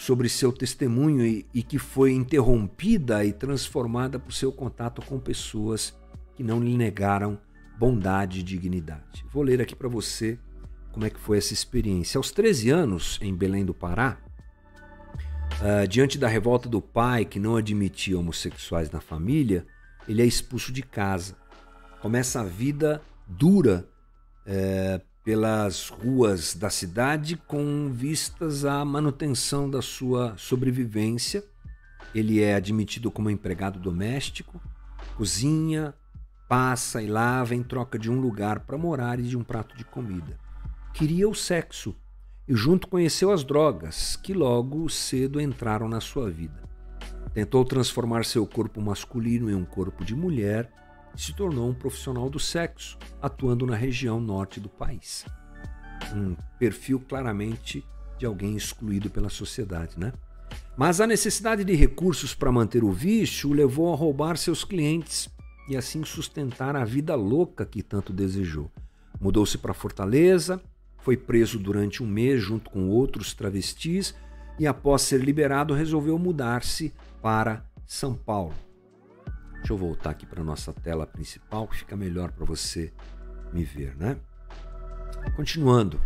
sobre 0.00 0.30
seu 0.30 0.50
testemunho 0.50 1.26
e, 1.26 1.46
e 1.52 1.62
que 1.62 1.78
foi 1.78 2.14
interrompida 2.14 3.22
e 3.22 3.34
transformada 3.34 4.18
por 4.18 4.32
seu 4.32 4.50
contato 4.50 5.02
com 5.04 5.20
pessoas 5.20 5.94
que 6.34 6.42
não 6.42 6.58
lhe 6.58 6.74
negaram 6.74 7.38
bondade 7.78 8.40
e 8.40 8.42
dignidade. 8.42 9.26
Vou 9.30 9.42
ler 9.42 9.60
aqui 9.60 9.76
para 9.76 9.90
você 9.90 10.38
como 10.90 11.04
é 11.04 11.10
que 11.10 11.20
foi 11.20 11.36
essa 11.36 11.52
experiência. 11.52 12.16
Aos 12.16 12.30
13 12.30 12.70
anos, 12.70 13.18
em 13.20 13.34
Belém 13.34 13.62
do 13.62 13.74
Pará, 13.74 14.16
uh, 15.60 15.86
diante 15.86 16.16
da 16.16 16.28
revolta 16.28 16.66
do 16.66 16.80
pai 16.80 17.26
que 17.26 17.38
não 17.38 17.56
admitia 17.56 18.18
homossexuais 18.18 18.90
na 18.90 19.02
família, 19.02 19.66
ele 20.08 20.22
é 20.22 20.24
expulso 20.24 20.72
de 20.72 20.82
casa. 20.82 21.36
Começa 22.00 22.40
a 22.40 22.44
vida 22.44 23.02
dura 23.28 23.86
uh, 24.46 25.09
pelas 25.24 25.88
ruas 25.88 26.54
da 26.54 26.70
cidade 26.70 27.36
com 27.36 27.90
vistas 27.92 28.64
à 28.64 28.84
manutenção 28.84 29.68
da 29.68 29.82
sua 29.82 30.34
sobrevivência. 30.36 31.44
Ele 32.14 32.42
é 32.42 32.54
admitido 32.54 33.10
como 33.10 33.30
empregado 33.30 33.78
doméstico, 33.78 34.60
cozinha, 35.16 35.94
passa 36.48 37.02
e 37.02 37.06
lava 37.06 37.54
em 37.54 37.62
troca 37.62 37.98
de 37.98 38.10
um 38.10 38.20
lugar 38.20 38.60
para 38.60 38.78
morar 38.78 39.20
e 39.20 39.22
de 39.22 39.36
um 39.36 39.44
prato 39.44 39.76
de 39.76 39.84
comida. 39.84 40.38
Queria 40.92 41.28
o 41.28 41.34
sexo 41.34 41.94
e 42.48 42.54
junto 42.56 42.88
conheceu 42.88 43.30
as 43.30 43.44
drogas, 43.44 44.16
que 44.16 44.34
logo 44.34 44.88
cedo 44.88 45.40
entraram 45.40 45.88
na 45.88 46.00
sua 46.00 46.28
vida. 46.28 46.60
Tentou 47.32 47.64
transformar 47.64 48.24
seu 48.24 48.44
corpo 48.44 48.80
masculino 48.80 49.48
em 49.48 49.54
um 49.54 49.64
corpo 49.64 50.04
de 50.04 50.16
mulher 50.16 50.68
se 51.16 51.34
tornou 51.34 51.68
um 51.68 51.74
profissional 51.74 52.30
do 52.30 52.38
sexo, 52.38 52.98
atuando 53.20 53.66
na 53.66 53.76
região 53.76 54.20
norte 54.20 54.60
do 54.60 54.68
país. 54.68 55.24
Um 56.14 56.34
perfil 56.58 57.00
claramente 57.00 57.84
de 58.18 58.26
alguém 58.26 58.56
excluído 58.56 59.10
pela 59.10 59.28
sociedade, 59.28 59.98
né? 59.98 60.12
Mas 60.76 61.00
a 61.00 61.06
necessidade 61.06 61.64
de 61.64 61.74
recursos 61.74 62.34
para 62.34 62.52
manter 62.52 62.82
o 62.82 62.90
vício 62.90 63.50
o 63.50 63.52
levou 63.52 63.92
a 63.92 63.96
roubar 63.96 64.36
seus 64.36 64.64
clientes 64.64 65.28
e 65.68 65.76
assim 65.76 66.04
sustentar 66.04 66.74
a 66.74 66.84
vida 66.84 67.14
louca 67.14 67.64
que 67.64 67.82
tanto 67.82 68.12
desejou. 68.12 68.70
Mudou-se 69.20 69.58
para 69.58 69.74
Fortaleza, 69.74 70.60
foi 70.98 71.16
preso 71.16 71.58
durante 71.58 72.02
um 72.02 72.06
mês 72.06 72.42
junto 72.42 72.70
com 72.70 72.88
outros 72.88 73.34
travestis 73.34 74.14
e, 74.58 74.66
após 74.66 75.02
ser 75.02 75.20
liberado, 75.20 75.74
resolveu 75.74 76.18
mudar-se 76.18 76.92
para 77.22 77.64
São 77.86 78.14
Paulo. 78.14 78.54
Deixa 79.60 79.72
eu 79.72 79.78
voltar 79.78 80.10
aqui 80.10 80.26
para 80.26 80.42
nossa 80.44 80.72
tela 80.72 81.06
principal, 81.06 81.68
que 81.68 81.76
fica 81.78 81.96
melhor 81.96 82.32
para 82.32 82.44
você 82.44 82.92
me 83.52 83.64
ver, 83.64 83.96
né? 83.96 84.16
Continuando. 85.36 86.00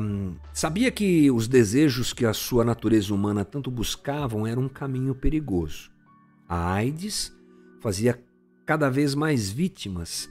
Um, 0.00 0.36
sabia 0.52 0.90
que 0.90 1.30
os 1.30 1.46
desejos 1.46 2.12
que 2.12 2.24
a 2.24 2.32
sua 2.32 2.64
natureza 2.64 3.12
humana 3.12 3.44
tanto 3.44 3.70
buscavam 3.70 4.46
eram 4.46 4.62
um 4.62 4.68
caminho 4.68 5.14
perigoso. 5.14 5.90
A 6.48 6.72
AIDS 6.72 7.36
fazia 7.80 8.18
cada 8.64 8.88
vez 8.88 9.14
mais 9.14 9.50
vítimas 9.50 10.30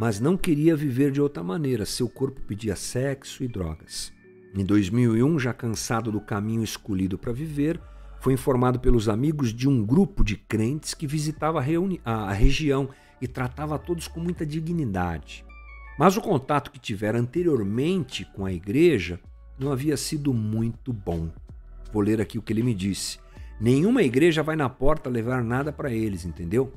mas 0.00 0.18
não 0.18 0.34
queria 0.34 0.74
viver 0.74 1.10
de 1.10 1.20
outra 1.20 1.42
maneira. 1.42 1.84
Seu 1.84 2.08
corpo 2.08 2.40
pedia 2.40 2.74
sexo 2.74 3.44
e 3.44 3.48
drogas. 3.48 4.10
Em 4.54 4.64
2001, 4.64 5.38
já 5.38 5.52
cansado 5.52 6.10
do 6.10 6.22
caminho 6.22 6.64
escolhido 6.64 7.18
para 7.18 7.34
viver, 7.34 7.78
foi 8.20 8.34
informado 8.34 8.78
pelos 8.78 9.08
amigos 9.08 9.52
de 9.52 9.68
um 9.68 9.84
grupo 9.84 10.22
de 10.22 10.36
crentes 10.36 10.94
que 10.94 11.06
visitava 11.06 11.60
a, 12.04 12.12
a 12.12 12.32
região 12.32 12.90
e 13.20 13.26
tratava 13.26 13.74
a 13.74 13.78
todos 13.78 14.06
com 14.06 14.20
muita 14.20 14.44
dignidade. 14.44 15.44
Mas 15.98 16.16
o 16.16 16.20
contato 16.20 16.70
que 16.70 16.78
tivera 16.78 17.18
anteriormente 17.18 18.24
com 18.24 18.44
a 18.44 18.52
igreja 18.52 19.20
não 19.58 19.72
havia 19.72 19.96
sido 19.96 20.32
muito 20.32 20.92
bom. 20.92 21.30
Vou 21.92 22.02
ler 22.02 22.20
aqui 22.20 22.38
o 22.38 22.42
que 22.42 22.52
ele 22.52 22.62
me 22.62 22.74
disse. 22.74 23.18
Nenhuma 23.60 24.02
igreja 24.02 24.42
vai 24.42 24.56
na 24.56 24.68
porta 24.68 25.10
levar 25.10 25.42
nada 25.42 25.72
para 25.72 25.90
eles, 25.90 26.24
entendeu? 26.24 26.72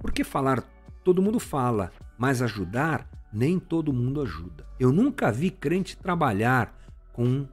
Por 0.00 0.12
que 0.12 0.24
falar 0.24 0.62
todo 1.02 1.20
mundo 1.20 1.38
fala, 1.38 1.92
mas 2.16 2.40
ajudar 2.40 3.08
nem 3.32 3.58
todo 3.58 3.92
mundo 3.92 4.22
ajuda. 4.22 4.66
Eu 4.78 4.92
nunca 4.92 5.30
vi 5.30 5.50
crente 5.50 5.96
trabalhar 5.96 6.74
com 7.12 7.46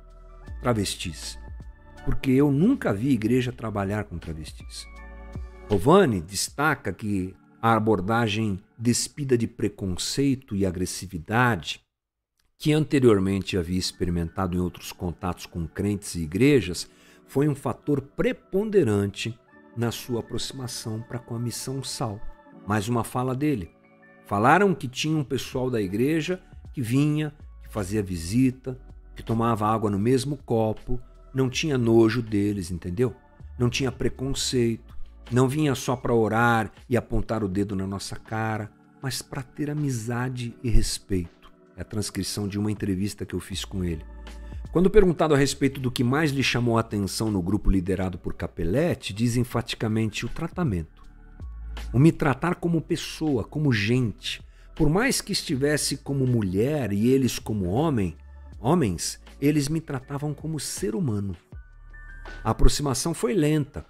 travestis, 0.62 1.38
porque 2.06 2.32
eu 2.32 2.52
nunca 2.52 2.94
vi 2.94 3.10
igreja 3.10 3.52
trabalhar 3.52 4.06
com 4.06 4.18
travestis. 4.18 4.88
Rovani 5.70 6.22
destaca 6.22 6.92
que 6.92 7.34
a 7.62 7.76
abordagem 7.76 8.60
despida 8.78 9.38
de 9.38 9.48
preconceito 9.48 10.56
e 10.56 10.66
agressividade, 10.66 11.82
que 12.58 12.74
anteriormente 12.74 13.58
havia 13.58 13.78
experimentado 13.78 14.58
em 14.58 14.60
outros 14.60 14.92
contatos 14.92 15.46
com 15.46 15.68
crentes 15.68 16.16
e 16.16 16.22
igrejas, 16.22 16.90
foi 17.28 17.48
um 17.48 17.56
fator 17.56 18.02
preponderante 18.02 19.40
na 19.78 19.92
sua 19.92 20.20
aproximação 20.20 21.02
para 21.02 21.20
com 21.20 21.36
a 21.36 21.40
missão 21.40 21.84
Sal. 21.84 22.20
Mais 22.68 22.90
uma 22.90 23.04
fala 23.04 23.34
dele. 23.34 23.72
Falaram 24.26 24.76
que 24.76 24.88
tinha 24.88 25.18
um 25.18 25.24
pessoal 25.24 25.70
da 25.70 25.82
igreja 25.82 26.42
que 26.74 26.82
vinha, 26.82 27.34
que 27.64 27.70
fazia 27.72 28.02
visita, 28.04 28.78
que 29.16 29.24
tomava 29.24 29.68
água 29.68 29.90
no 29.90 30.00
mesmo 30.00 30.38
copo, 30.38 31.00
não 31.34 31.50
tinha 31.50 31.78
nojo 31.78 32.22
deles, 32.22 32.72
entendeu? 32.72 33.16
Não 33.58 33.70
tinha 33.70 33.92
preconceito, 33.92 34.98
não 35.32 35.48
vinha 35.48 35.76
só 35.76 35.96
para 35.96 36.14
orar 36.14 36.72
e 36.90 36.98
apontar 36.98 37.44
o 37.44 37.48
dedo 37.48 37.76
na 37.76 37.86
nossa 37.86 38.16
cara, 38.16 38.72
mas 39.02 39.22
para 39.22 39.42
ter 39.42 39.70
amizade 39.70 40.56
e 40.64 40.70
respeito. 40.70 41.52
É 41.76 41.82
a 41.82 41.86
transcrição 41.86 42.48
de 42.48 42.60
uma 42.60 42.72
entrevista 42.72 43.26
que 43.26 43.34
eu 43.34 43.40
fiz 43.40 43.66
com 43.66 43.84
ele. 43.84 44.04
Quando 44.72 44.90
perguntado 44.90 45.34
a 45.34 45.38
respeito 45.38 45.82
do 45.82 45.92
que 45.92 46.04
mais 46.04 46.32
lhe 46.32 46.44
chamou 46.44 46.78
a 46.78 46.82
atenção 46.82 47.30
no 47.30 47.42
grupo 47.42 47.70
liderado 47.70 48.18
por 48.18 48.34
Capelletti, 48.34 49.14
diz 49.14 49.36
enfaticamente 49.36 50.26
o 50.26 50.30
tratamento 50.30 51.02
o 51.94 52.00
me 52.00 52.12
tratar 52.12 52.56
como 52.56 52.82
pessoa, 52.82 53.44
como 53.44 53.72
gente. 53.72 54.42
Por 54.76 54.90
mais 54.90 55.22
que 55.22 55.32
estivesse 55.32 55.98
como 55.98 56.26
mulher 56.26 56.94
e 56.94 57.08
eles 57.08 57.38
como 57.38 57.66
homem, 57.66 58.16
homens, 58.62 59.20
eles 59.42 59.68
me 59.68 59.82
tratavam 59.82 60.34
como 60.34 60.60
ser 60.60 60.96
humano. 60.96 61.36
A 62.44 62.52
aproximação 62.52 63.14
foi 63.14 63.34
lenta. 63.34 63.86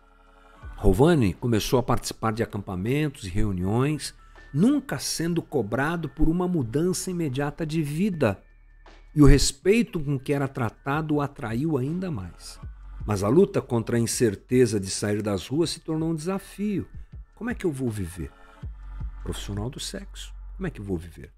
Rovani 0.78 1.34
começou 1.34 1.78
a 1.78 1.84
participar 1.84 2.34
de 2.34 2.42
acampamentos 2.42 3.26
e 3.26 3.30
reuniões, 3.30 4.16
nunca 4.54 4.98
sendo 4.98 5.42
cobrado 5.42 6.10
por 6.10 6.28
uma 6.28 6.48
mudança 6.48 7.12
imediata 7.12 7.66
de 7.66 7.84
vida. 7.84 8.42
E 9.14 9.22
o 9.22 9.26
respeito 9.26 10.00
com 10.00 10.18
que 10.18 10.34
era 10.34 10.48
tratado 10.48 11.16
o 11.16 11.22
atraiu 11.22 11.78
ainda 11.78 12.10
mais. 12.10 12.60
Mas 13.06 13.24
a 13.24 13.28
luta 13.28 13.62
contra 13.62 13.98
a 13.98 14.00
incerteza 14.00 14.80
de 14.80 14.90
sair 14.90 15.22
das 15.22 15.48
ruas 15.48 15.72
se 15.72 15.80
tornou 15.82 16.12
um 16.12 16.16
desafio 16.16 16.88
como 17.42 17.50
é 17.50 17.56
que 17.56 17.66
eu 17.66 17.72
vou 17.72 17.90
viver? 17.90 18.30
Profissional 19.24 19.68
do 19.68 19.80
sexo. 19.80 20.32
Como 20.56 20.68
é 20.68 20.70
que 20.70 20.80
eu 20.80 20.86
vou 20.86 20.96
viver? 20.96 21.34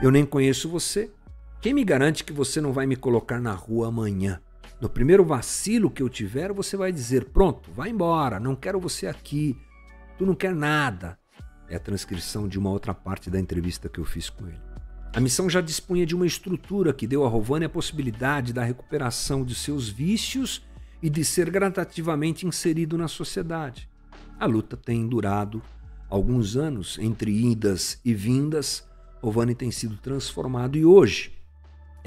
Eu 0.00 0.12
nem 0.12 0.24
conheço 0.24 0.68
você. 0.68 1.10
Quem 1.60 1.74
me 1.74 1.82
garante 1.82 2.22
que 2.22 2.32
você 2.32 2.60
não 2.60 2.72
vai 2.72 2.86
me 2.86 2.94
colocar 2.94 3.40
na 3.40 3.52
rua 3.52 3.88
amanhã? 3.88 4.40
No 4.80 4.88
primeiro 4.88 5.24
vacilo 5.24 5.90
que 5.90 6.00
eu 6.00 6.08
tiver, 6.08 6.52
você 6.52 6.76
vai 6.76 6.92
dizer: 6.92 7.24
pronto, 7.26 7.72
vai 7.72 7.90
embora, 7.90 8.38
não 8.38 8.54
quero 8.54 8.78
você 8.78 9.08
aqui, 9.08 9.56
tu 10.16 10.24
não 10.24 10.36
quer 10.36 10.54
nada. 10.54 11.18
É 11.68 11.74
a 11.74 11.80
transcrição 11.80 12.46
de 12.46 12.60
uma 12.60 12.70
outra 12.70 12.94
parte 12.94 13.28
da 13.28 13.40
entrevista 13.40 13.88
que 13.88 13.98
eu 13.98 14.04
fiz 14.04 14.30
com 14.30 14.46
ele. 14.46 14.60
A 15.12 15.18
missão 15.18 15.50
já 15.50 15.60
dispunha 15.60 16.06
de 16.06 16.14
uma 16.14 16.26
estrutura 16.26 16.92
que 16.92 17.08
deu 17.08 17.24
a 17.24 17.28
Rovani 17.28 17.64
a 17.64 17.68
possibilidade 17.68 18.52
da 18.52 18.62
recuperação 18.62 19.44
de 19.44 19.56
seus 19.56 19.88
vícios 19.88 20.62
e 21.02 21.10
de 21.10 21.24
ser 21.24 21.50
gradativamente 21.50 22.46
inserido 22.46 22.96
na 22.96 23.08
sociedade. 23.08 23.88
A 24.38 24.46
luta 24.46 24.76
tem 24.76 25.08
durado 25.08 25.60
alguns 26.08 26.56
anos, 26.56 26.98
entre 27.00 27.32
idas 27.32 28.00
e 28.04 28.14
vindas. 28.14 28.86
Ovani 29.20 29.56
tem 29.56 29.72
sido 29.72 29.96
transformado 29.96 30.78
e 30.78 30.84
hoje 30.84 31.37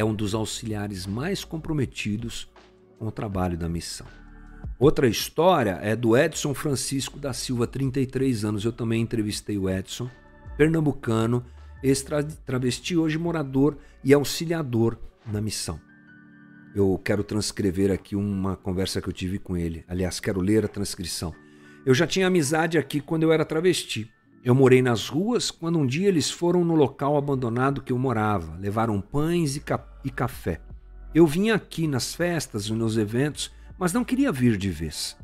é 0.02 0.04
um 0.04 0.16
dos 0.16 0.34
auxiliares 0.34 1.06
mais 1.06 1.44
comprometidos 1.46 2.50
com 2.98 3.06
o 3.06 3.12
trabalho 3.12 3.56
da 3.56 3.70
missão. 3.70 4.08
Outra 4.80 5.08
história 5.08 5.80
é 5.82 5.96
do 5.96 6.18
Edson 6.18 6.56
Francisco 6.56 7.20
da 7.20 7.34
Silva, 7.34 7.68
33 7.68 8.44
anos. 8.44 8.66
Eu 8.66 8.72
também 8.72 9.02
entrevistei 9.02 9.60
o 9.60 9.70
Edson, 9.70 10.10
pernambucano, 10.58 11.46
ex-travesti, 11.84 12.98
hoje 12.98 13.20
morador 13.20 13.78
e 14.04 14.12
auxiliador 14.12 14.98
na 15.32 15.40
missão. 15.40 15.80
Eu 16.74 17.00
quero 17.04 17.24
transcrever 17.24 17.92
aqui 17.92 18.16
uma 18.16 18.56
conversa 18.56 19.02
que 19.02 19.08
eu 19.08 19.14
tive 19.14 19.38
com 19.38 19.56
ele. 19.56 19.86
Aliás, 19.88 20.20
quero 20.20 20.42
ler 20.42 20.66
a 20.66 20.68
transcrição. 20.68 21.32
Eu 21.86 21.94
já 21.94 22.08
tinha 22.08 22.26
amizade 22.26 22.76
aqui 22.76 23.00
quando 23.00 23.22
eu 23.22 23.32
era 23.32 23.46
travesti. 23.46 24.12
Eu 24.44 24.56
morei 24.56 24.82
nas 24.82 25.08
ruas 25.08 25.52
quando 25.52 25.78
um 25.78 25.86
dia 25.86 26.08
eles 26.08 26.32
foram 26.32 26.66
no 26.66 26.74
local 26.74 27.16
abandonado 27.16 27.80
que 27.80 27.94
eu 27.94 27.98
morava, 28.00 28.58
levaram 28.58 29.00
pães 29.00 29.56
e, 29.56 29.60
ca 29.60 29.86
e 30.04 30.10
café. 30.10 30.60
Eu 31.14 31.28
vinha 31.28 31.54
aqui 31.54 31.86
nas 31.86 32.16
festas 32.16 32.66
e 32.66 32.74
nos 32.74 32.98
eventos, 32.98 33.52
mas 33.78 33.94
não 33.94 34.04
queria 34.04 34.32
vir 34.32 34.58
de 34.58 34.72
vez. 34.72 35.16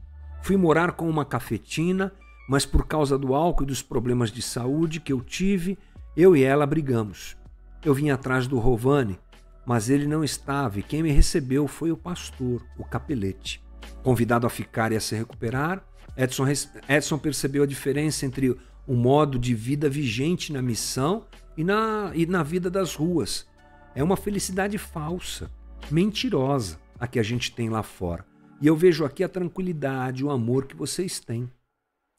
Fui 0.43 0.55
morar 0.55 0.91
com 0.91 1.09
uma 1.09 1.25
cafetina, 1.25 2.13
mas 2.47 2.63
por 2.63 2.85
causa 2.85 3.17
do 3.17 3.33
álcool 3.33 3.63
e 3.63 3.67
dos 3.67 3.81
problemas 3.81 4.29
de 4.31 4.41
saúde 4.43 4.99
que 4.99 5.11
eu 5.11 5.19
tive, 5.19 5.79
eu 6.15 6.35
e 6.35 6.43
ela 6.43 6.67
brigamos. 6.67 7.35
Eu 7.83 7.95
vim 7.95 8.11
atrás 8.11 8.45
do 8.45 8.59
Rovani, 8.59 9.17
mas 9.65 9.89
ele 9.89 10.05
não 10.05 10.23
estava 10.23 10.77
e 10.77 10.83
quem 10.83 11.01
me 11.01 11.11
recebeu 11.11 11.67
foi 11.67 11.91
o 11.91 11.97
pastor, 11.97 12.63
o 12.77 12.85
capelete. 12.85 13.63
Convidado 14.03 14.45
a 14.45 14.49
ficar 14.49 14.91
e 14.91 14.95
a 14.95 15.01
se 15.01 15.15
recuperar, 15.15 15.83
Edson, 16.15 16.45
Edson 16.87 17.17
percebeu 17.17 17.63
a 17.63 17.67
diferença 17.67 18.27
entre 18.27 18.55
o 18.87 18.95
modo 18.95 19.37
de 19.37 19.53
vida 19.53 19.89
vigente 19.89 20.53
na 20.53 20.61
missão 20.61 21.25
e 21.57 21.63
na, 21.63 22.11
e 22.15 22.25
na 22.25 22.41
vida 22.41 22.69
das 22.69 22.95
ruas. 22.95 23.45
É 23.93 24.01
uma 24.01 24.15
felicidade 24.15 24.77
falsa, 24.77 25.51
mentirosa, 25.91 26.79
a 26.99 27.05
que 27.05 27.19
a 27.19 27.23
gente 27.23 27.51
tem 27.51 27.69
lá 27.69 27.83
fora. 27.83 28.25
E 28.61 28.65
eu 28.65 28.75
vejo 28.75 29.05
aqui 29.05 29.23
a 29.23 29.29
tranquilidade, 29.29 30.23
o 30.23 30.31
amor 30.31 30.65
que 30.65 30.75
vocês 30.75 31.19
têm. 31.19 31.51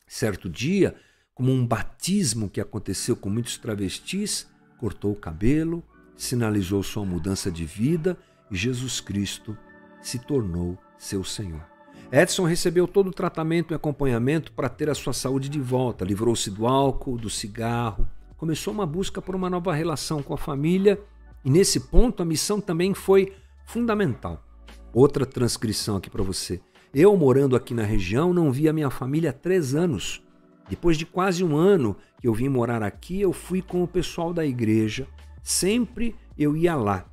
Certo 0.06 0.48
dia, 0.48 0.94
como 1.34 1.52
um 1.52 1.66
batismo 1.66 2.48
que 2.48 2.60
aconteceu 2.60 3.16
com 3.16 3.30
muitos 3.30 3.56
travestis, 3.56 4.46
cortou 4.76 5.12
o 5.12 5.16
cabelo, 5.16 5.82
sinalizou 6.16 6.82
sua 6.82 7.04
mudança 7.04 7.50
de 7.50 7.64
vida 7.64 8.16
e 8.50 8.56
Jesus 8.56 9.00
Cristo 9.00 9.56
se 10.00 10.18
tornou 10.18 10.78
seu 10.98 11.24
Senhor. 11.24 11.77
Edson 12.10 12.44
recebeu 12.44 12.88
todo 12.88 13.08
o 13.08 13.12
tratamento 13.12 13.72
e 13.72 13.74
acompanhamento 13.74 14.52
para 14.52 14.70
ter 14.70 14.88
a 14.88 14.94
sua 14.94 15.12
saúde 15.12 15.50
de 15.50 15.60
volta, 15.60 16.06
livrou-se 16.06 16.50
do 16.50 16.66
álcool, 16.66 17.18
do 17.18 17.28
cigarro, 17.28 18.08
começou 18.38 18.72
uma 18.72 18.86
busca 18.86 19.20
por 19.20 19.34
uma 19.34 19.50
nova 19.50 19.74
relação 19.74 20.22
com 20.22 20.32
a 20.32 20.38
família 20.38 20.98
e 21.44 21.50
nesse 21.50 21.80
ponto 21.80 22.22
a 22.22 22.26
missão 22.26 22.62
também 22.62 22.94
foi 22.94 23.34
fundamental. 23.66 24.42
Outra 24.90 25.26
transcrição 25.26 25.96
aqui 25.96 26.08
para 26.08 26.22
você. 26.22 26.62
Eu, 26.94 27.14
morando 27.14 27.54
aqui 27.54 27.74
na 27.74 27.82
região, 27.82 28.32
não 28.32 28.50
vi 28.50 28.70
a 28.70 28.72
minha 28.72 28.88
família 28.88 29.28
há 29.28 29.32
três 29.34 29.74
anos. 29.74 30.22
Depois 30.66 30.96
de 30.96 31.04
quase 31.04 31.44
um 31.44 31.58
ano 31.58 31.94
que 32.18 32.26
eu 32.26 32.32
vim 32.32 32.48
morar 32.48 32.82
aqui, 32.82 33.20
eu 33.20 33.34
fui 33.34 33.60
com 33.60 33.82
o 33.82 33.88
pessoal 33.88 34.32
da 34.32 34.46
igreja. 34.46 35.06
Sempre 35.42 36.16
eu 36.38 36.56
ia 36.56 36.74
lá. 36.74 37.06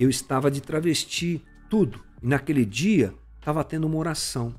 Eu 0.00 0.08
estava 0.08 0.50
de 0.50 0.62
travesti, 0.62 1.44
tudo. 1.68 2.00
E 2.22 2.26
naquele 2.26 2.64
dia 2.64 3.14
estava 3.42 3.64
tendo 3.64 3.88
uma 3.88 3.96
oração. 3.96 4.54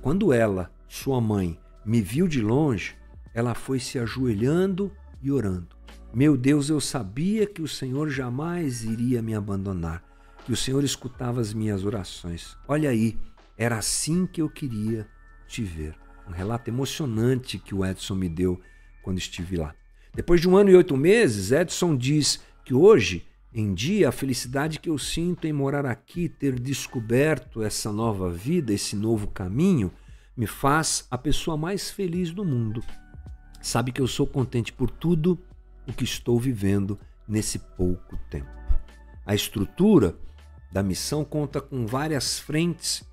Quando 0.00 0.32
ela, 0.32 0.70
sua 0.86 1.20
mãe, 1.20 1.58
me 1.84 2.00
viu 2.00 2.28
de 2.28 2.40
longe, 2.40 2.94
ela 3.34 3.52
foi 3.52 3.80
se 3.80 3.98
ajoelhando 3.98 4.92
e 5.20 5.28
orando. 5.28 5.76
Meu 6.14 6.36
Deus, 6.36 6.70
eu 6.70 6.80
sabia 6.80 7.48
que 7.48 7.60
o 7.60 7.66
Senhor 7.66 8.08
jamais 8.08 8.84
iria 8.84 9.20
me 9.20 9.34
abandonar, 9.34 10.04
que 10.46 10.52
o 10.52 10.56
Senhor 10.56 10.84
escutava 10.84 11.40
as 11.40 11.52
minhas 11.52 11.84
orações. 11.84 12.56
Olha 12.68 12.90
aí, 12.90 13.18
era 13.56 13.76
assim 13.76 14.24
que 14.24 14.40
eu 14.40 14.48
queria 14.48 15.04
te 15.48 15.64
ver. 15.64 15.96
Um 16.28 16.32
relato 16.32 16.70
emocionante 16.70 17.58
que 17.58 17.74
o 17.74 17.84
Edson 17.84 18.14
me 18.14 18.28
deu 18.28 18.60
quando 19.02 19.18
estive 19.18 19.56
lá. 19.56 19.74
Depois 20.14 20.40
de 20.40 20.48
um 20.48 20.56
ano 20.56 20.70
e 20.70 20.76
oito 20.76 20.96
meses, 20.96 21.50
Edson 21.50 21.96
diz 21.96 22.40
que 22.64 22.72
hoje 22.72 23.26
em 23.60 23.74
dia 23.74 24.08
a 24.08 24.12
felicidade 24.12 24.78
que 24.78 24.88
eu 24.88 24.96
sinto 24.96 25.46
em 25.46 25.52
morar 25.52 25.84
aqui, 25.84 26.28
ter 26.28 26.58
descoberto 26.58 27.62
essa 27.62 27.92
nova 27.92 28.30
vida, 28.30 28.72
esse 28.72 28.94
novo 28.94 29.26
caminho, 29.26 29.92
me 30.36 30.46
faz 30.46 31.06
a 31.10 31.18
pessoa 31.18 31.56
mais 31.56 31.90
feliz 31.90 32.30
do 32.30 32.44
mundo. 32.44 32.82
Sabe 33.60 33.90
que 33.90 34.00
eu 34.00 34.06
sou 34.06 34.26
contente 34.26 34.72
por 34.72 34.90
tudo 34.90 35.38
o 35.86 35.92
que 35.92 36.04
estou 36.04 36.38
vivendo 36.38 36.98
nesse 37.26 37.58
pouco 37.58 38.16
tempo. 38.30 38.48
A 39.26 39.34
estrutura 39.34 40.16
da 40.70 40.82
missão 40.82 41.24
conta 41.24 41.60
com 41.60 41.86
várias 41.86 42.38
frentes 42.38 43.04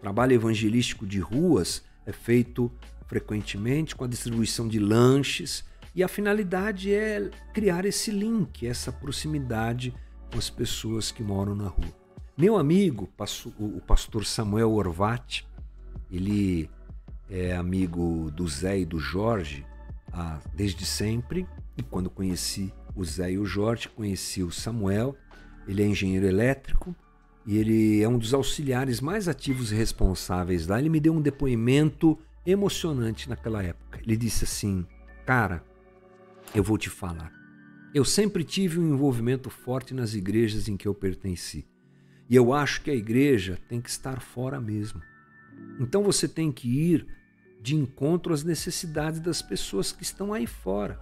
trabalho 0.00 0.32
evangelístico 0.32 1.06
de 1.06 1.20
ruas 1.20 1.82
é 2.04 2.12
feito 2.12 2.70
frequentemente 3.06 3.94
com 3.94 4.04
a 4.04 4.08
distribuição 4.08 4.66
de 4.66 4.80
lanches 4.80 5.64
e 5.94 6.02
a 6.02 6.08
finalidade 6.08 6.92
é 6.92 7.30
criar 7.52 7.84
esse 7.84 8.10
link, 8.10 8.66
essa 8.66 8.90
proximidade 8.90 9.94
com 10.30 10.38
as 10.38 10.48
pessoas 10.48 11.10
que 11.10 11.22
moram 11.22 11.54
na 11.54 11.68
rua. 11.68 11.92
Meu 12.36 12.56
amigo, 12.56 13.10
o 13.58 13.80
pastor 13.80 14.24
Samuel 14.24 14.72
Orvat, 14.72 15.46
ele 16.10 16.70
é 17.30 17.54
amigo 17.54 18.30
do 18.30 18.48
Zé 18.48 18.80
e 18.80 18.84
do 18.84 18.98
Jorge 18.98 19.66
desde 20.54 20.84
sempre. 20.84 21.46
E 21.76 21.82
quando 21.82 22.10
conheci 22.10 22.72
o 22.94 23.04
Zé 23.04 23.32
e 23.32 23.38
o 23.38 23.44
Jorge, 23.44 23.88
conheci 23.88 24.42
o 24.42 24.50
Samuel. 24.50 25.16
Ele 25.66 25.82
é 25.82 25.86
engenheiro 25.86 26.26
elétrico 26.26 26.94
e 27.46 27.56
ele 27.56 28.02
é 28.02 28.08
um 28.08 28.18
dos 28.18 28.34
auxiliares 28.34 29.00
mais 29.00 29.28
ativos 29.28 29.72
e 29.72 29.74
responsáveis 29.74 30.66
lá. 30.66 30.78
Ele 30.78 30.88
me 30.88 31.00
deu 31.00 31.12
um 31.12 31.20
depoimento 31.20 32.18
emocionante 32.44 33.28
naquela 33.28 33.62
época. 33.62 34.00
Ele 34.02 34.16
disse 34.16 34.44
assim: 34.44 34.86
Cara, 35.24 35.64
eu 36.54 36.62
vou 36.62 36.76
te 36.76 36.90
falar. 36.90 37.32
Eu 37.94 38.04
sempre 38.04 38.44
tive 38.44 38.78
um 38.78 38.94
envolvimento 38.94 39.48
forte 39.50 39.94
nas 39.94 40.14
igrejas 40.14 40.68
em 40.68 40.76
que 40.76 40.86
eu 40.86 40.94
pertenci. 40.94 41.66
E 42.28 42.36
eu 42.36 42.52
acho 42.52 42.82
que 42.82 42.90
a 42.90 42.94
igreja 42.94 43.58
tem 43.68 43.80
que 43.80 43.90
estar 43.90 44.20
fora 44.20 44.60
mesmo. 44.60 45.00
Então 45.78 46.02
você 46.02 46.28
tem 46.28 46.52
que 46.52 46.68
ir 46.68 47.06
de 47.60 47.76
encontro 47.76 48.34
às 48.34 48.42
necessidades 48.42 49.20
das 49.20 49.40
pessoas 49.40 49.92
que 49.92 50.02
estão 50.02 50.32
aí 50.32 50.46
fora. 50.46 50.98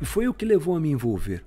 E 0.00 0.04
foi 0.04 0.28
o 0.28 0.34
que 0.34 0.44
levou 0.44 0.76
a 0.76 0.80
me 0.80 0.90
envolver. 0.90 1.44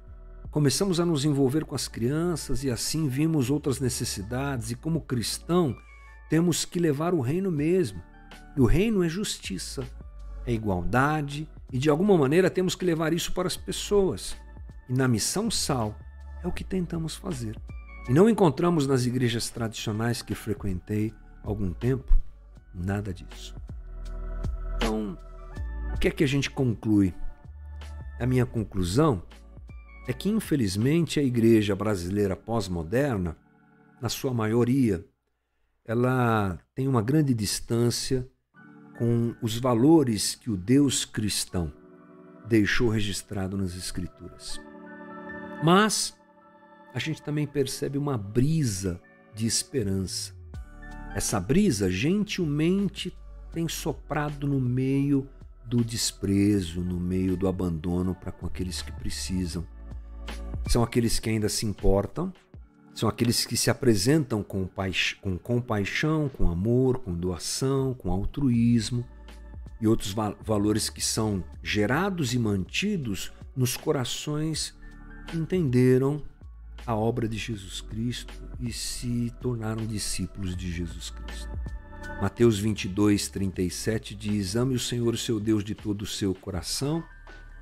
Começamos 0.49 0.99
a 0.99 1.05
nos 1.05 1.23
envolver 1.23 1.63
com 1.63 1.75
as 1.75 1.87
crianças 1.87 2.63
e 2.63 2.69
assim 2.69 3.07
vimos 3.07 3.49
outras 3.49 3.79
necessidades, 3.79 4.69
e 4.69 4.75
como 4.75 4.99
cristão, 4.99 5.75
temos 6.29 6.65
que 6.65 6.79
levar 6.79 7.13
o 7.13 7.21
reino 7.21 7.49
mesmo. 7.49 8.01
E 8.55 8.59
o 8.59 8.65
reino 8.65 9.01
é 9.01 9.07
justiça, 9.07 9.85
é 10.45 10.53
igualdade, 10.53 11.47
e 11.71 11.77
de 11.77 11.89
alguma 11.89 12.17
maneira 12.17 12.49
temos 12.49 12.75
que 12.75 12.85
levar 12.85 13.13
isso 13.13 13.31
para 13.31 13.47
as 13.47 13.55
pessoas. 13.55 14.35
E 14.89 14.93
na 14.93 15.07
missão 15.07 15.49
Sal 15.49 15.97
é 16.43 16.47
o 16.47 16.51
que 16.51 16.63
tentamos 16.63 17.15
fazer. 17.15 17.55
E 18.09 18.13
não 18.13 18.29
encontramos 18.29 18.87
nas 18.87 19.05
igrejas 19.05 19.49
tradicionais 19.49 20.21
que 20.21 20.35
frequentei 20.35 21.13
algum 21.43 21.71
tempo 21.71 22.17
nada 22.73 23.13
disso. 23.13 23.55
Então, 24.75 25.17
o 25.93 25.99
que 25.99 26.07
é 26.07 26.11
que 26.11 26.23
a 26.23 26.27
gente 26.27 26.49
conclui? 26.49 27.13
A 28.19 28.25
minha 28.25 28.45
conclusão 28.45 29.23
é 30.07 30.13
que, 30.13 30.29
infelizmente, 30.29 31.19
a 31.19 31.23
igreja 31.23 31.75
brasileira 31.75 32.35
pós-moderna, 32.35 33.37
na 34.01 34.09
sua 34.09 34.33
maioria, 34.33 35.05
ela 35.85 36.59
tem 36.73 36.87
uma 36.87 37.01
grande 37.01 37.33
distância 37.33 38.27
com 39.01 39.33
os 39.41 39.57
valores 39.57 40.35
que 40.35 40.51
o 40.51 40.55
Deus 40.55 41.05
cristão 41.05 41.73
deixou 42.47 42.87
registrado 42.87 43.57
nas 43.57 43.75
Escrituras. 43.75 44.61
Mas 45.63 46.15
a 46.93 46.99
gente 46.99 47.19
também 47.19 47.47
percebe 47.47 47.97
uma 47.97 48.15
brisa 48.15 49.01
de 49.33 49.47
esperança. 49.47 50.35
Essa 51.15 51.39
brisa 51.39 51.89
gentilmente 51.89 53.11
tem 53.51 53.67
soprado 53.67 54.45
no 54.45 54.61
meio 54.61 55.27
do 55.65 55.83
desprezo, 55.83 56.81
no 56.81 56.99
meio 56.99 57.35
do 57.35 57.47
abandono 57.47 58.13
para 58.13 58.31
com 58.31 58.45
aqueles 58.45 58.83
que 58.83 58.91
precisam 58.91 59.65
são 60.67 60.83
aqueles 60.83 61.19
que 61.19 61.29
ainda 61.29 61.49
se 61.49 61.65
importam, 61.65 62.31
são 63.01 63.09
aqueles 63.09 63.47
que 63.47 63.57
se 63.57 63.71
apresentam 63.71 64.43
com, 64.43 64.69
com 65.21 65.35
compaixão, 65.35 66.29
com 66.29 66.47
amor, 66.47 66.99
com 66.99 67.15
doação, 67.15 67.95
com 67.95 68.11
altruísmo 68.11 69.03
e 69.81 69.87
outros 69.87 70.13
valores 70.43 70.87
que 70.87 71.01
são 71.01 71.43
gerados 71.63 72.31
e 72.35 72.37
mantidos 72.37 73.31
nos 73.55 73.75
corações 73.75 74.77
que 75.27 75.35
entenderam 75.35 76.21
a 76.85 76.93
obra 76.93 77.27
de 77.27 77.39
Jesus 77.39 77.81
Cristo 77.81 78.35
e 78.59 78.71
se 78.71 79.33
tornaram 79.41 79.83
discípulos 79.87 80.55
de 80.55 80.71
Jesus 80.71 81.09
Cristo. 81.09 81.49
Mateus 82.21 82.59
22, 82.59 83.29
37 83.29 84.13
diz: 84.13 84.55
Ame 84.55 84.75
o 84.75 84.79
Senhor, 84.79 85.17
seu 85.17 85.39
Deus, 85.39 85.63
de 85.63 85.73
todo 85.73 86.03
o 86.03 86.07
seu 86.07 86.35
coração 86.35 87.03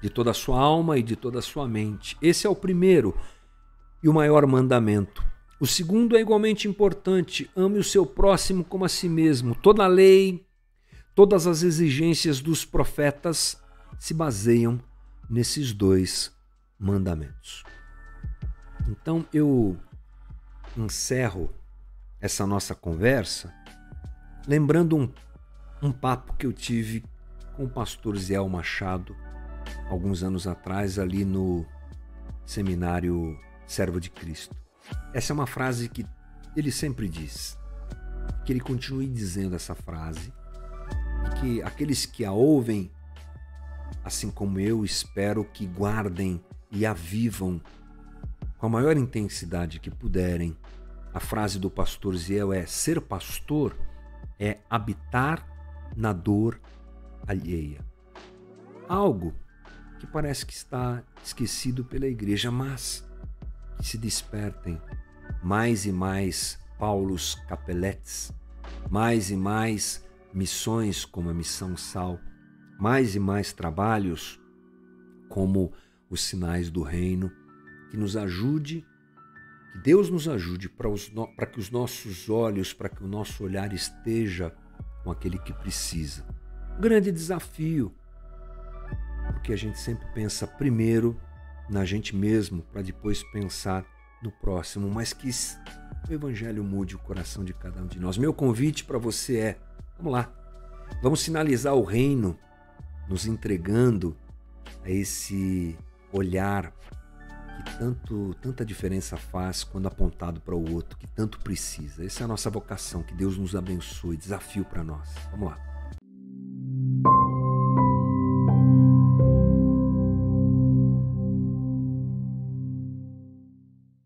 de 0.01 0.09
toda 0.09 0.31
a 0.31 0.33
sua 0.33 0.59
alma 0.59 0.97
e 0.97 1.03
de 1.03 1.15
toda 1.15 1.39
a 1.39 1.41
sua 1.41 1.67
mente. 1.67 2.17
Esse 2.21 2.47
é 2.47 2.49
o 2.49 2.55
primeiro 2.55 3.15
e 4.01 4.09
o 4.09 4.13
maior 4.13 4.45
mandamento. 4.45 5.23
O 5.59 5.67
segundo 5.67 6.15
é 6.15 6.21
igualmente 6.21 6.67
importante: 6.67 7.49
ame 7.55 7.77
o 7.77 7.83
seu 7.83 8.05
próximo 8.05 8.63
como 8.63 8.85
a 8.85 8.89
si 8.89 9.09
mesmo. 9.09 9.55
Toda 9.55 9.83
a 9.83 9.87
lei, 9.87 10.45
todas 11.13 11.47
as 11.47 11.63
exigências 11.63 12.39
dos 12.39 12.63
profetas 12.63 13.61
se 13.97 14.13
baseiam 14.13 14.79
nesses 15.29 15.73
dois 15.73 16.31
mandamentos. 16.79 17.63
Então 18.87 19.25
eu 19.33 19.77
encerro 20.77 21.53
essa 22.21 22.47
nossa 22.47 22.73
conversa 22.73 23.53
lembrando 24.47 24.97
um, 24.97 25.09
um 25.81 25.91
papo 25.91 26.33
que 26.33 26.45
eu 26.45 26.53
tive 26.53 27.03
com 27.55 27.65
o 27.65 27.69
pastor 27.69 28.17
Zé 28.17 28.39
Machado 28.39 29.15
alguns 29.89 30.23
anos 30.23 30.47
atrás 30.47 30.97
ali 30.97 31.25
no 31.25 31.65
seminário 32.45 33.37
Servo 33.69 34.01
de 34.01 34.09
Cristo. 34.09 34.55
Essa 35.13 35.31
é 35.31 35.35
uma 35.35 35.45
frase 35.45 35.87
que 35.87 36.03
ele 36.57 36.71
sempre 36.71 37.07
diz, 37.07 37.55
que 38.43 38.51
ele 38.51 38.59
continue 38.59 39.07
dizendo 39.07 39.55
essa 39.55 39.75
frase, 39.75 40.33
que 41.39 41.61
aqueles 41.61 42.03
que 42.03 42.25
a 42.25 42.31
ouvem, 42.31 42.91
assim 44.03 44.31
como 44.31 44.59
eu, 44.59 44.83
espero 44.83 45.45
que 45.45 45.67
guardem 45.67 46.43
e 46.71 46.83
a 46.83 46.93
vivam 46.93 47.61
com 48.57 48.65
a 48.65 48.69
maior 48.69 48.97
intensidade 48.97 49.79
que 49.79 49.91
puderem. 49.91 50.57
A 51.13 51.19
frase 51.19 51.59
do 51.59 51.69
pastor 51.69 52.17
Ziel 52.17 52.51
é: 52.51 52.65
ser 52.65 52.99
pastor 52.99 53.77
é 54.39 54.57
habitar 54.67 55.47
na 55.95 56.11
dor 56.11 56.59
alheia. 57.27 57.85
Algo 58.87 59.31
que 59.99 60.07
parece 60.07 60.43
que 60.43 60.53
está 60.53 61.03
esquecido 61.23 61.85
pela 61.85 62.07
igreja, 62.07 62.49
mas 62.49 63.07
que 63.79 63.87
se 63.87 63.97
despertem 63.97 64.79
mais 65.41 65.85
e 65.85 65.91
mais 65.91 66.59
Paulos 66.77 67.35
Capeletes, 67.47 68.31
mais 68.89 69.31
e 69.31 69.37
mais 69.37 70.05
missões 70.33 71.05
como 71.05 71.29
a 71.29 71.33
Missão 71.33 71.75
Sal, 71.77 72.19
mais 72.77 73.15
e 73.15 73.19
mais 73.19 73.53
trabalhos 73.53 74.39
como 75.29 75.71
os 76.09 76.21
sinais 76.21 76.69
do 76.69 76.83
reino, 76.83 77.31
que 77.89 77.97
nos 77.97 78.15
ajude 78.17 78.85
Que 79.71 79.79
Deus 79.79 80.09
nos 80.09 80.27
ajude 80.27 80.67
para, 80.67 80.89
os, 80.89 81.09
para 81.35 81.45
que 81.45 81.59
os 81.59 81.69
nossos 81.71 82.29
olhos, 82.29 82.73
para 82.73 82.89
que 82.89 83.03
o 83.03 83.07
nosso 83.07 83.43
olhar 83.43 83.71
esteja 83.71 84.53
com 85.03 85.11
aquele 85.11 85.37
que 85.37 85.53
precisa. 85.53 86.25
Um 86.77 86.81
grande 86.81 87.11
desafio, 87.11 87.93
porque 89.31 89.53
a 89.53 89.55
gente 89.55 89.79
sempre 89.79 90.07
pensa 90.13 90.47
primeiro 90.47 91.19
na 91.69 91.85
gente 91.85 92.15
mesmo, 92.15 92.61
para 92.63 92.81
depois 92.81 93.23
pensar 93.31 93.85
no 94.21 94.31
próximo, 94.31 94.89
mas 94.89 95.13
que 95.13 95.29
o 96.09 96.13
Evangelho 96.13 96.63
mude 96.63 96.95
o 96.95 96.99
coração 96.99 97.43
de 97.43 97.53
cada 97.53 97.81
um 97.81 97.87
de 97.87 97.99
nós. 97.99 98.17
Meu 98.17 98.33
convite 98.33 98.83
para 98.83 98.97
você 98.97 99.37
é: 99.37 99.59
vamos 99.97 100.13
lá, 100.13 100.31
vamos 101.01 101.21
sinalizar 101.21 101.75
o 101.75 101.83
reino, 101.83 102.37
nos 103.07 103.25
entregando 103.25 104.17
a 104.83 104.89
esse 104.89 105.77
olhar 106.11 106.73
que 107.63 107.77
tanto, 107.77 108.33
tanta 108.41 108.65
diferença 108.65 109.17
faz 109.17 109.63
quando 109.63 109.87
apontado 109.87 110.39
para 110.39 110.55
o 110.55 110.73
outro, 110.73 110.97
que 110.97 111.07
tanto 111.07 111.39
precisa. 111.39 112.05
Essa 112.05 112.23
é 112.23 112.25
a 112.25 112.27
nossa 112.27 112.49
vocação. 112.49 113.03
Que 113.03 113.13
Deus 113.13 113.37
nos 113.37 113.55
abençoe. 113.55 114.15
Desafio 114.15 114.63
para 114.63 114.83
nós. 114.83 115.09
Vamos 115.31 115.49
lá. 115.49 115.68